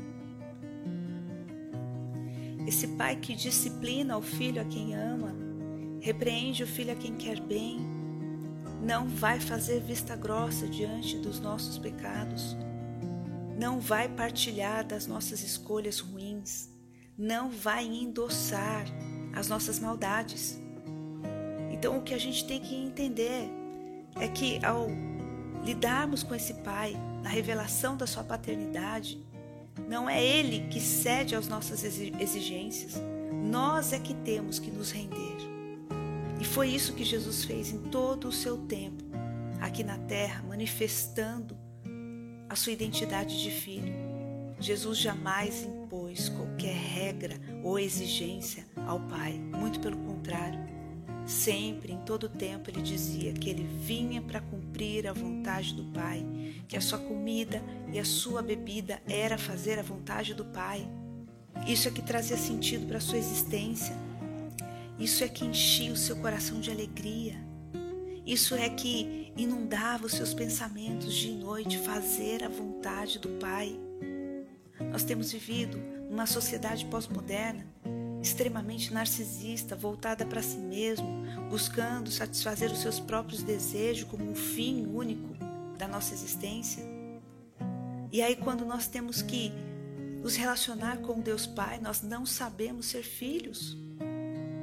Esse 2.65 2.87
Pai 2.89 3.15
que 3.15 3.35
disciplina 3.35 4.17
o 4.17 4.21
filho 4.21 4.61
a 4.61 4.65
quem 4.65 4.95
ama, 4.95 5.35
repreende 5.99 6.63
o 6.63 6.67
filho 6.67 6.91
a 6.91 6.95
quem 6.95 7.15
quer 7.15 7.39
bem, 7.39 7.79
não 8.81 9.07
vai 9.07 9.39
fazer 9.39 9.81
vista 9.81 10.15
grossa 10.15 10.67
diante 10.67 11.17
dos 11.17 11.39
nossos 11.39 11.77
pecados, 11.77 12.57
não 13.57 13.79
vai 13.79 14.09
partilhar 14.09 14.85
das 14.85 15.07
nossas 15.07 15.41
escolhas 15.41 15.99
ruins, 15.99 16.69
não 17.17 17.49
vai 17.49 17.85
endossar 17.85 18.85
as 19.33 19.47
nossas 19.47 19.79
maldades. 19.79 20.59
Então, 21.71 21.97
o 21.97 22.01
que 22.01 22.13
a 22.13 22.19
gente 22.19 22.45
tem 22.45 22.59
que 22.59 22.75
entender 22.75 23.49
é 24.15 24.27
que 24.27 24.63
ao 24.65 24.87
lidarmos 25.63 26.23
com 26.23 26.35
esse 26.35 26.53
Pai, 26.55 26.95
na 27.21 27.29
revelação 27.29 27.95
da 27.95 28.05
sua 28.05 28.23
paternidade, 28.23 29.23
não 29.87 30.09
é 30.09 30.23
Ele 30.23 30.67
que 30.69 30.79
cede 30.79 31.35
às 31.35 31.47
nossas 31.47 31.83
exigências, 31.83 33.01
nós 33.31 33.93
é 33.93 33.99
que 33.99 34.13
temos 34.13 34.59
que 34.59 34.71
nos 34.71 34.91
render. 34.91 35.37
E 36.39 36.45
foi 36.45 36.69
isso 36.69 36.93
que 36.93 37.03
Jesus 37.03 37.45
fez 37.45 37.71
em 37.71 37.79
todo 37.79 38.27
o 38.27 38.31
seu 38.31 38.57
tempo, 38.57 39.03
aqui 39.61 39.83
na 39.83 39.97
terra, 39.97 40.43
manifestando 40.47 41.57
a 42.49 42.55
sua 42.55 42.73
identidade 42.73 43.41
de 43.41 43.49
filho. 43.49 43.93
Jesus 44.59 44.97
jamais 44.97 45.63
impôs 45.63 46.29
qualquer 46.29 46.75
regra 46.75 47.35
ou 47.63 47.79
exigência 47.79 48.65
ao 48.87 48.99
Pai, 49.01 49.33
muito 49.33 49.79
pelo 49.79 49.97
contrário. 49.97 50.59
Sempre, 51.25 51.93
em 51.93 51.99
todo 51.99 52.27
tempo, 52.27 52.69
ele 52.69 52.81
dizia 52.81 53.33
que 53.33 53.49
ele 53.49 53.63
vinha 53.63 54.21
para 54.21 54.41
cumprir 54.41 54.62
a 55.07 55.13
vontade 55.13 55.75
do 55.75 55.83
Pai, 55.85 56.25
que 56.67 56.75
a 56.75 56.81
sua 56.81 56.97
comida 56.97 57.61
e 57.91 57.99
a 57.99 58.05
sua 58.05 58.41
bebida 58.41 59.01
era 59.07 59.37
fazer 59.37 59.77
a 59.77 59.83
vontade 59.83 60.33
do 60.33 60.45
Pai. 60.45 60.87
Isso 61.67 61.87
é 61.87 61.91
que 61.91 62.01
trazia 62.01 62.37
sentido 62.37 62.87
para 62.87 62.97
a 62.97 63.01
sua 63.01 63.17
existência. 63.17 63.95
Isso 64.97 65.23
é 65.23 65.27
que 65.27 65.45
enchia 65.45 65.93
o 65.93 65.97
seu 65.97 66.15
coração 66.15 66.59
de 66.59 66.71
alegria. 66.71 67.35
Isso 68.25 68.55
é 68.55 68.67
que 68.69 69.31
inundava 69.37 70.05
os 70.05 70.13
seus 70.13 70.33
pensamentos 70.33 71.13
de 71.13 71.31
noite, 71.31 71.77
fazer 71.77 72.43
a 72.43 72.49
vontade 72.49 73.19
do 73.19 73.29
Pai. 73.39 73.79
Nós 74.91 75.03
temos 75.03 75.31
vivido 75.31 75.77
numa 76.09 76.25
sociedade 76.25 76.85
pós-moderna 76.85 77.72
extremamente 78.23 78.93
narcisista, 78.93 79.75
voltada 79.75 80.25
para 80.25 80.41
si 80.41 80.55
mesmo, 80.55 81.25
buscando 81.49 82.09
satisfazer 82.09 82.71
os 82.71 82.79
seus 82.79 82.97
próprios 82.97 83.43
desejos 83.43 84.09
como 84.09 84.31
um 84.31 84.33
fim 84.33 84.87
único 84.87 85.35
da 85.77 85.89
nossa 85.89 86.13
existência. 86.13 86.81
E 88.13 88.21
aí, 88.21 88.37
quando 88.37 88.65
nós 88.65 88.87
temos 88.87 89.21
que 89.21 89.51
nos 90.21 90.37
relacionar 90.37 90.99
com 90.99 91.19
Deus 91.19 91.45
Pai, 91.45 91.81
nós 91.81 92.01
não 92.01 92.25
sabemos 92.25 92.85
ser 92.85 93.03
filhos. 93.03 93.77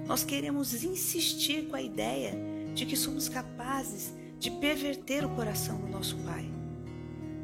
Nós 0.06 0.24
queremos 0.24 0.82
insistir 0.82 1.66
com 1.66 1.76
a 1.76 1.82
ideia 1.82 2.32
de 2.74 2.86
que 2.86 2.96
somos 2.96 3.28
capazes 3.28 4.14
de 4.38 4.50
perverter 4.52 5.22
o 5.22 5.36
coração 5.36 5.78
do 5.78 5.86
nosso 5.86 6.16
Pai. 6.18 6.50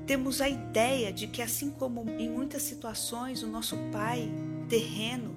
Temos 0.07 0.41
a 0.41 0.49
ideia 0.49 1.13
de 1.13 1.27
que, 1.27 1.43
assim 1.43 1.71
como 1.73 2.09
em 2.09 2.31
muitas 2.31 2.63
situações 2.63 3.43
o 3.43 3.47
nosso 3.47 3.77
Pai 3.93 4.31
terreno 4.67 5.36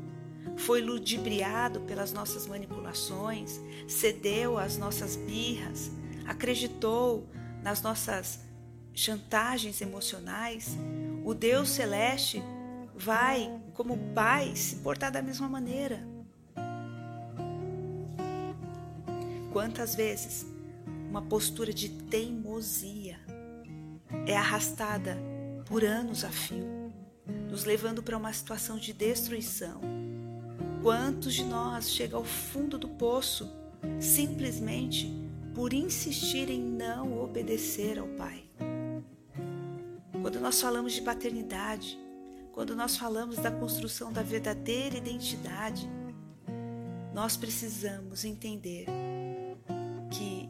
foi 0.59 0.81
ludibriado 0.81 1.79
pelas 1.81 2.11
nossas 2.11 2.45
manipulações, 2.45 3.59
cedeu 3.87 4.57
às 4.57 4.77
nossas 4.77 5.15
birras, 5.15 5.89
acreditou 6.27 7.27
nas 7.63 7.81
nossas 7.81 8.41
chantagens 8.93 9.81
emocionais, 9.81 10.77
o 11.23 11.33
Deus 11.33 11.69
celeste 11.69 12.43
vai, 12.95 13.49
como 13.73 13.97
pai, 14.13 14.53
se 14.55 14.75
portar 14.77 15.11
da 15.11 15.21
mesma 15.21 15.47
maneira. 15.47 16.05
Quantas 19.53 19.95
vezes 19.95 20.45
uma 21.09 21.21
postura 21.21 21.73
de 21.73 21.89
teimosia 21.89 23.17
é 24.27 24.35
arrastada 24.35 25.17
por 25.65 25.85
anos 25.85 26.23
a 26.23 26.29
fio, 26.29 26.91
nos 27.49 27.63
levando 27.63 28.03
para 28.03 28.17
uma 28.17 28.33
situação 28.33 28.77
de 28.77 28.91
destruição. 28.91 30.08
Quantos 30.81 31.33
de 31.33 31.43
nós 31.43 31.89
chega 31.89 32.15
ao 32.15 32.23
fundo 32.23 32.77
do 32.77 32.87
poço 32.87 33.51
simplesmente 33.99 35.13
por 35.53 35.73
insistir 35.73 36.49
em 36.49 36.61
não 36.61 37.21
obedecer 37.21 37.99
ao 37.99 38.07
Pai? 38.07 38.45
Quando 40.21 40.39
nós 40.39 40.61
falamos 40.61 40.93
de 40.93 41.01
paternidade, 41.01 41.99
quando 42.53 42.75
nós 42.75 42.95
falamos 42.95 43.37
da 43.37 43.51
construção 43.51 44.11
da 44.11 44.23
verdadeira 44.23 44.97
identidade, 44.97 45.89
nós 47.13 47.35
precisamos 47.35 48.23
entender 48.23 48.85
que 50.09 50.49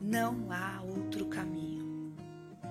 não 0.00 0.50
há 0.50 0.82
outro 0.82 1.26
caminho. 1.26 2.12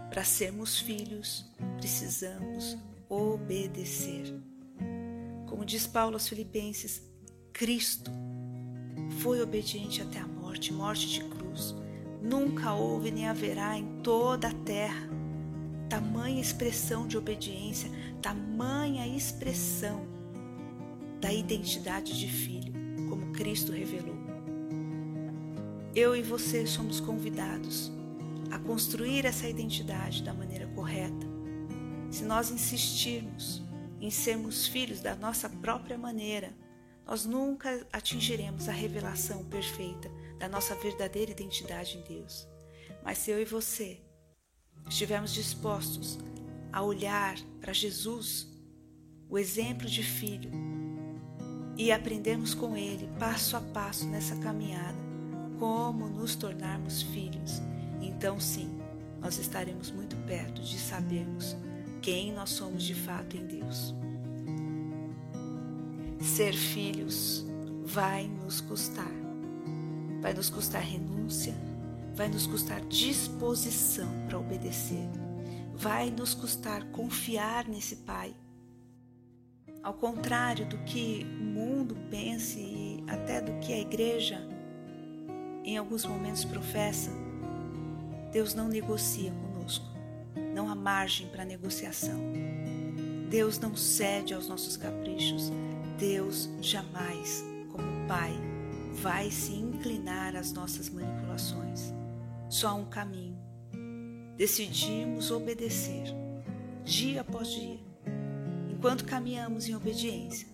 Para 0.10 0.26
sermos 0.26 0.80
filhos, 0.80 1.50
precisamos 1.78 2.78
obedecer. 3.08 4.53
Como 5.63 5.69
diz 5.69 5.88
Paulo 5.88 6.15
aos 6.15 6.28
Filipenses, 6.28 7.02
Cristo 7.54 8.12
foi 9.21 9.41
obediente 9.41 10.02
até 10.02 10.19
a 10.19 10.28
morte 10.28 10.73
morte 10.73 11.08
de 11.08 11.23
cruz. 11.23 11.73
Nunca 12.21 12.73
houve 12.73 13.12
nem 13.12 13.30
haverá 13.30 13.78
em 13.78 14.02
toda 14.02 14.49
a 14.49 14.54
terra 14.54 15.10
tamanha 15.88 16.41
expressão 16.41 17.08
de 17.08 17.17
obediência, 17.17 17.89
tamanha 18.21 19.08
expressão 19.08 20.06
da 21.21 21.32
identidade 21.32 22.19
de 22.19 22.28
filho, 22.28 22.73
como 23.08 23.32
Cristo 23.32 23.71
revelou. 23.71 24.17
Eu 25.95 26.13
e 26.13 26.21
você 26.21 26.67
somos 26.67 26.99
convidados 26.99 27.89
a 28.52 28.60
construir 28.60 29.26
essa 29.26 29.47
identidade 29.47 30.23
da 30.23 30.34
maneira 30.34 30.67
correta. 30.76 31.26
Se 32.12 32.26
nós 32.26 32.52
insistirmos 32.52 33.63
em 34.04 34.12
sermos 34.12 34.68
filhos 34.68 35.00
da 35.00 35.16
nossa 35.16 35.48
própria 35.48 35.98
maneira, 35.98 36.54
nós 37.08 37.26
nunca 37.26 37.88
atingiremos 37.89 38.68
a 38.68 38.72
revelação 38.74 39.46
perfeita 39.46 40.12
da 40.38 40.50
nossa 40.50 40.76
verdadeira 40.76 41.32
identidade 41.32 41.98
em 41.98 42.02
Deus. 42.02 42.46
Mas 43.02 43.20
se 43.20 43.32
eu 43.32 43.42
e 43.42 43.46
você 43.46 44.02
estivermos 44.89 45.34
dispostos 45.34 46.20
a 46.70 46.82
olhar 46.82 47.38
para 47.62 47.72
Jesus, 47.72 48.46
o 49.30 49.39
exemplo 49.39 49.88
de 49.88 50.04
filho, 50.04 50.52
e 51.78 51.89
aprendermos 51.89 52.54
com 52.54 52.76
ele, 52.76 53.10
passo 53.18 53.56
a 53.56 53.62
passo 53.62 54.06
nessa 54.10 54.36
caminhada, 54.36 55.00
como 55.58 56.10
nos 56.10 56.36
tornarmos 56.36 57.04
filhos, 57.04 57.62
então 58.02 58.38
sim, 58.38 58.70
nós 59.22 59.38
estaremos 59.38 59.89
muito 59.92 60.18
perto 60.28 60.62
de 60.62 60.78
sabermos 60.78 61.56
quem 62.04 62.34
nós 62.34 62.50
somos 62.50 62.84
de 62.84 62.94
fato 62.94 63.38
em 63.38 63.46
Deus. 63.46 63.96
Ser 66.20 66.54
filhos 66.54 67.46
vai 67.86 68.28
nos 68.28 68.60
custar. 68.60 69.12
Vai 70.22 70.34
nos 70.34 70.50
custar 70.50 70.82
renúncia, 70.82 71.54
vai 72.13 72.28
nos 72.28 72.46
custar 72.46 72.82
disposição 72.82 74.08
para 74.28 74.38
obedecer, 74.38 75.10
vai 75.74 76.12
nos 76.12 76.34
custar 76.34 76.84
confiar 76.92 77.68
nesse 77.68 77.98
Pai. 77.98 78.34
Ao 79.82 79.94
contrário 79.94 80.66
do 80.68 80.78
que 80.80 81.26
o 81.39 81.44
mundo 81.44 81.96
pensa 82.10 82.60
e 82.60 83.04
até 83.08 83.42
do 83.42 83.60
que 83.60 83.74
a 83.74 83.80
igreja 83.80 84.46
em 85.63 85.78
alguns 85.78 86.06
momentos 86.06 86.46
professa, 86.46 87.12
Deus 88.32 88.54
não 88.54 88.68
negocia 88.68 89.32
não 90.54 90.70
há 90.70 90.76
margem 90.76 91.28
para 91.28 91.44
negociação. 91.44 92.20
Deus 93.30 93.60
não 93.60 93.76
cede 93.76 94.34
aos 94.34 94.48
nossos 94.48 94.78
caprichos, 94.78 95.52
Deus 95.98 96.50
jamais, 96.62 97.44
como 97.72 98.08
Pai, 98.08 98.34
vai 98.94 99.32
se 99.32 99.54
inclinar 99.54 100.36
às 100.36 100.52
nossas 100.52 100.89
manipulações 100.89 101.94
só 102.54 102.68
há 102.68 102.74
um 102.76 102.86
caminho. 102.86 103.36
Decidimos 104.38 105.32
obedecer, 105.32 106.04
dia 106.86 107.22
após 107.22 107.50
dia. 107.50 107.80
Enquanto 108.70 109.06
caminhamos 109.06 109.68
em 109.68 109.76
obediência, 109.76 110.48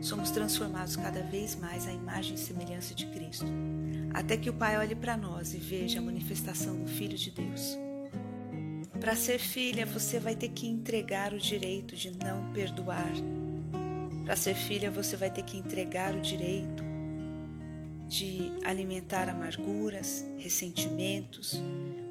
somos 0.00 0.32
transformados 0.32 0.96
cada 0.96 1.22
vez 1.22 1.54
mais 1.54 1.86
à 1.86 1.92
imagem 1.92 2.34
e 2.34 2.38
semelhança 2.38 2.96
de 2.96 3.06
Cristo, 3.06 3.46
até 4.12 4.36
que 4.36 4.50
o 4.50 4.54
Pai 4.54 4.76
olhe 4.76 4.96
para 4.96 5.16
nós 5.16 5.54
e 5.54 5.58
veja 5.58 6.00
a 6.00 6.02
manifestação 6.02 6.82
do 6.82 6.88
Filho 6.88 7.16
de 7.16 7.30
Deus. 7.30 7.78
Para 9.00 9.16
ser 9.16 9.38
filha, 9.38 9.86
você 9.86 10.20
vai 10.20 10.36
ter 10.36 10.50
que 10.50 10.68
entregar 10.68 11.32
o 11.32 11.38
direito 11.38 11.96
de 11.96 12.10
não 12.10 12.52
perdoar. 12.52 13.10
Para 14.26 14.36
ser 14.36 14.54
filha, 14.54 14.90
você 14.90 15.16
vai 15.16 15.30
ter 15.30 15.42
que 15.42 15.56
entregar 15.56 16.14
o 16.14 16.20
direito 16.20 16.84
de 18.06 18.52
alimentar 18.62 19.26
amarguras, 19.28 20.26
ressentimentos. 20.36 21.62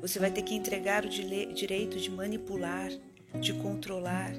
Você 0.01 0.17
vai 0.17 0.31
ter 0.31 0.41
que 0.41 0.55
entregar 0.55 1.05
o 1.05 1.09
direito 1.09 1.99
de 1.99 2.09
manipular, 2.09 2.89
de 3.39 3.53
controlar, 3.53 4.33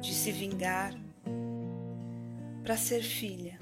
de 0.00 0.14
se 0.14 0.32
vingar. 0.32 0.94
Para 2.62 2.78
ser 2.78 3.02
filha, 3.02 3.58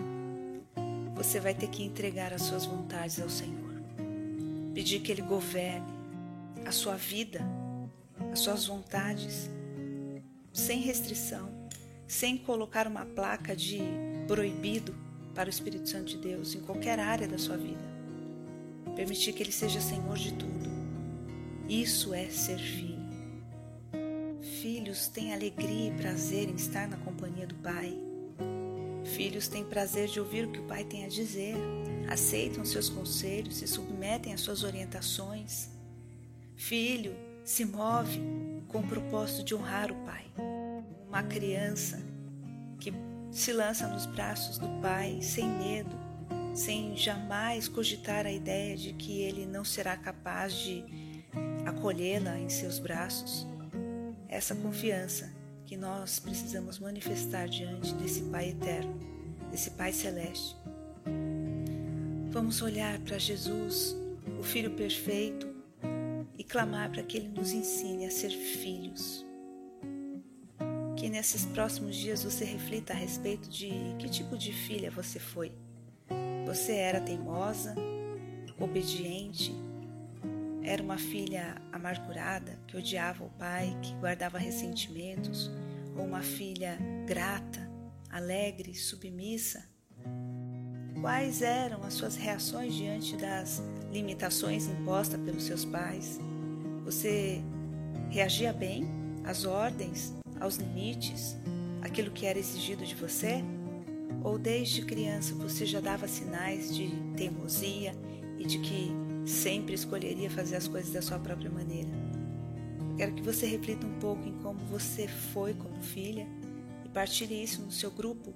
você 1.17 1.41
vai 1.41 1.53
ter 1.53 1.67
que 1.67 1.83
entregar 1.83 2.33
as 2.33 2.43
suas 2.43 2.65
vontades 2.65 3.21
ao 3.21 3.29
Senhor. 3.29 3.75
Pedir 4.73 5.01
que 5.01 5.11
Ele 5.11 5.23
governe 5.23 5.93
a 6.65 6.71
sua 6.71 6.95
vida, 6.95 7.45
as 8.33 8.41
suas 8.41 8.67
vontades, 8.67 9.51
sem 10.53 10.81
restrição, 10.81 11.51
sem 12.07 12.37
colocar 12.37 12.87
uma 12.87 13.05
placa 13.05 13.55
de 13.57 13.81
proibido 14.27 14.95
para 15.35 15.49
o 15.49 15.51
Espírito 15.51 15.89
Santo 15.89 16.07
de 16.07 16.19
Deus 16.19 16.55
em 16.55 16.61
qualquer 16.61 16.99
área 16.99 17.27
da 17.27 17.39
sua 17.39 17.57
vida. 17.57 17.83
Permitir 18.95 19.33
que 19.33 19.43
Ele 19.43 19.53
seja 19.53 19.81
Senhor 19.81 20.17
de 20.17 20.33
tudo. 20.35 20.71
Isso 21.69 22.15
é 22.15 22.29
ser 22.29 22.59
filho. 22.59 22.95
Filhos 24.61 25.09
têm 25.09 25.33
alegria 25.33 25.89
e 25.89 25.97
prazer 25.97 26.49
em 26.49 26.55
estar 26.55 26.87
na 26.89 26.97
companhia 26.99 27.47
do 27.47 27.55
Pai. 27.57 27.99
Filhos 29.05 29.49
têm 29.49 29.65
prazer 29.65 30.09
de 30.09 30.21
ouvir 30.21 30.47
o 30.47 30.53
que 30.53 30.61
o 30.61 30.65
Pai 30.65 30.85
tem 30.85 31.05
a 31.05 31.09
dizer, 31.09 31.55
aceitam 32.09 32.65
seus 32.65 32.89
conselhos, 32.89 33.57
se 33.57 33.67
submetem 33.67 34.33
às 34.33 34.41
suas 34.41 34.63
orientações. 34.63 35.69
Filho 36.57 37.15
se 37.45 37.65
move 37.67 38.21
com 38.69 38.79
o 38.79 38.87
propósito 38.87 39.45
de 39.45 39.55
honrar 39.55 39.93
o 39.93 39.95
Pai. 40.07 40.25
Uma 41.07 41.23
criança 41.23 42.03
que 42.81 42.93
se 43.31 43.53
lança 43.53 43.87
nos 43.87 44.07
braços 44.07 44.57
do 44.57 44.67
Pai 44.81 45.21
sem 45.21 45.47
medo, 45.47 45.95
sem 46.55 46.97
jamais 46.97 47.69
cogitar 47.69 48.27
a 48.27 48.33
ideia 48.33 48.77
de 48.77 48.95
que 48.95 49.21
ele 49.21 49.45
não 49.45 49.65
será 49.65 49.97
capaz 49.97 50.55
de 50.55 50.85
acolhê-la 51.67 52.39
em 52.39 52.49
seus 52.49 52.79
braços. 52.79 53.47
Essa 54.27 54.55
confiança 54.55 55.31
que 55.67 55.77
nós 55.77 56.19
precisamos 56.19 56.79
manifestar 56.79 57.47
diante 57.47 57.93
desse 57.95 58.23
Pai 58.23 58.49
eterno, 58.51 58.99
desse 59.51 59.71
Pai 59.71 59.93
celeste. 59.93 60.57
Vamos 62.31 62.63
olhar 62.63 62.99
para 63.01 63.19
Jesus, 63.19 63.95
o 64.41 64.43
Filho 64.43 64.73
perfeito, 64.73 65.54
clamar 66.45 66.91
para 66.91 67.03
que 67.03 67.17
Ele 67.17 67.29
nos 67.29 67.53
ensine 67.53 68.07
a 68.07 68.11
ser 68.11 68.31
filhos 68.31 69.25
que 71.05 71.11
nesses 71.11 71.45
próximos 71.45 71.97
dias 71.97 72.25
você 72.25 72.47
reflita 72.47 72.95
a 72.95 72.97
respeito 72.97 73.47
de 73.51 73.69
que 73.99 74.09
tipo 74.09 74.39
de 74.39 74.51
filha 74.53 74.91
você 74.91 75.19
foi. 75.19 75.53
Você 76.47 76.73
era 76.77 76.99
teimosa, 76.99 77.75
obediente, 78.59 79.55
era 80.63 80.83
uma 80.83 80.97
filha 80.97 81.61
amargurada 81.71 82.59
que 82.67 82.79
odiava 82.79 83.23
o 83.23 83.29
pai, 83.29 83.77
que 83.83 83.93
guardava 83.97 84.39
ressentimentos, 84.39 85.51
ou 85.95 86.07
uma 86.07 86.23
filha 86.23 86.79
grata, 87.07 87.71
alegre, 88.09 88.75
submissa? 88.75 89.63
Quais 91.03 91.43
eram 91.43 91.83
as 91.83 91.93
suas 91.93 92.17
reações 92.17 92.75
diante 92.75 93.15
das 93.15 93.63
limitações 93.93 94.67
impostas 94.69 95.21
pelos 95.21 95.43
seus 95.43 95.67
pais? 95.67 96.19
Você 96.85 97.43
reagia 98.11 98.53
bem 98.53 98.87
às 99.25 99.47
ordens, 99.47 100.13
aos 100.39 100.57
limites, 100.57 101.35
aquilo 101.81 102.11
que 102.11 102.27
era 102.27 102.39
exigido 102.39 102.85
de 102.85 102.95
você? 102.95 103.43
Ou 104.23 104.39
desde 104.39 104.85
criança 104.85 105.35
você 105.35 105.65
já 105.65 105.81
dava 105.81 106.07
sinais 106.07 106.75
de 106.75 106.91
teimosia 107.17 107.95
e 108.39 108.45
de 108.45 108.59
que 108.59 108.91
sempre 109.25 109.75
escolheria 109.75 110.31
fazer 110.31 110.57
as 110.57 110.69
coisas 110.69 110.93
da 110.93 111.01
sua 111.01 111.19
própria 111.19 111.51
maneira? 111.51 111.89
Quero 112.99 113.15
que 113.15 113.23
você 113.23 113.47
reflita 113.47 113.87
um 113.87 113.99
pouco 113.99 114.29
em 114.29 114.39
como 114.43 114.59
você 114.67 115.09
foi 115.09 115.55
como 115.55 115.83
filha 115.83 116.27
e 116.85 116.89
partilhe 116.91 117.43
isso 117.43 117.63
no 117.63 117.73
seu 117.73 117.91
grupo 117.91 118.35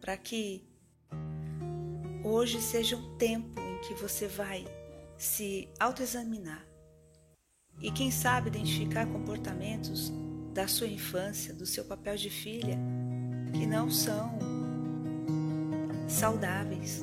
para 0.00 0.16
que 0.16 0.64
hoje 2.24 2.60
seja 2.60 2.96
um 2.96 3.16
tempo 3.16 3.60
em 3.60 3.78
que 3.78 3.94
você 3.94 4.26
vai 4.26 4.64
se 5.16 5.68
autoexaminar 5.78 6.65
e, 7.80 7.90
quem 7.90 8.10
sabe, 8.10 8.48
identificar 8.48 9.06
comportamentos 9.06 10.12
da 10.54 10.66
sua 10.66 10.86
infância, 10.86 11.52
do 11.52 11.66
seu 11.66 11.84
papel 11.84 12.16
de 12.16 12.30
filha, 12.30 12.78
que 13.52 13.66
não 13.66 13.90
são 13.90 14.38
saudáveis 16.08 17.00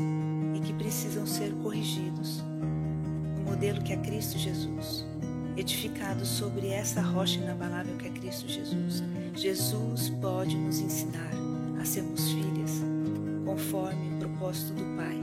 e 0.56 0.60
que 0.60 0.74
precisam 0.74 1.26
ser 1.28 1.54
corrigidos 1.62 2.42
no 3.38 3.44
modelo 3.44 3.82
que 3.82 3.94
é 3.94 3.98
Cristo 3.98 4.38
Jesus, 4.38 5.06
edificado 5.56 6.26
sobre 6.26 6.70
essa 6.70 7.02
rocha 7.02 7.40
inabalável 7.40 7.96
que 7.98 8.08
é 8.08 8.12
Cristo 8.12 8.48
Jesus. 8.48 9.04
Jesus 9.36 10.10
pode 10.22 10.56
nos 10.58 10.80
ensinar 10.80 11.32
a 11.80 11.86
sermos 11.86 12.32
filhas 12.32 12.82
conforme 13.46 14.16
o 14.16 14.20
propósito 14.20 14.74
do 14.74 14.96
Pai. 14.96 15.18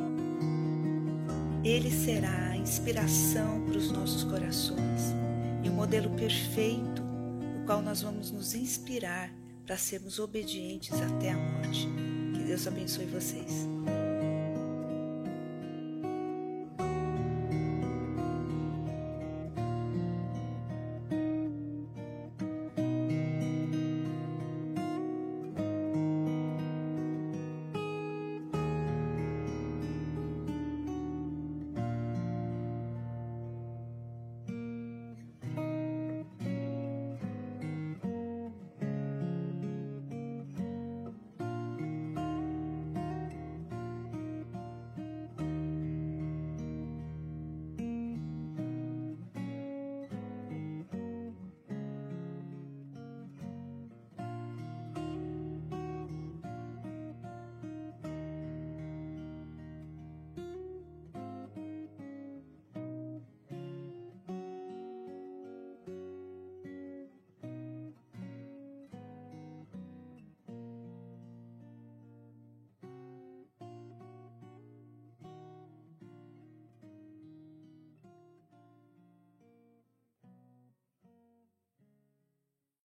Ele 1.65 1.91
será 1.91 2.51
a 2.51 2.57
inspiração 2.57 3.61
para 3.67 3.77
os 3.77 3.91
nossos 3.91 4.25
corações 4.25 5.15
e 5.62 5.68
o 5.68 5.73
modelo 5.73 6.11
perfeito 6.11 7.03
no 7.03 7.64
qual 7.66 7.83
nós 7.83 8.03
vamos 8.03 8.31
nos 8.31 8.55
inspirar 8.55 9.33
para 9.66 9.77
sermos 9.77 10.18
obedientes 10.18 10.92
até 11.01 11.31
a 11.31 11.37
morte. 11.37 11.88
Que 12.35 12.42
Deus 12.44 12.66
abençoe 12.66 13.07
vocês. 13.07 13.68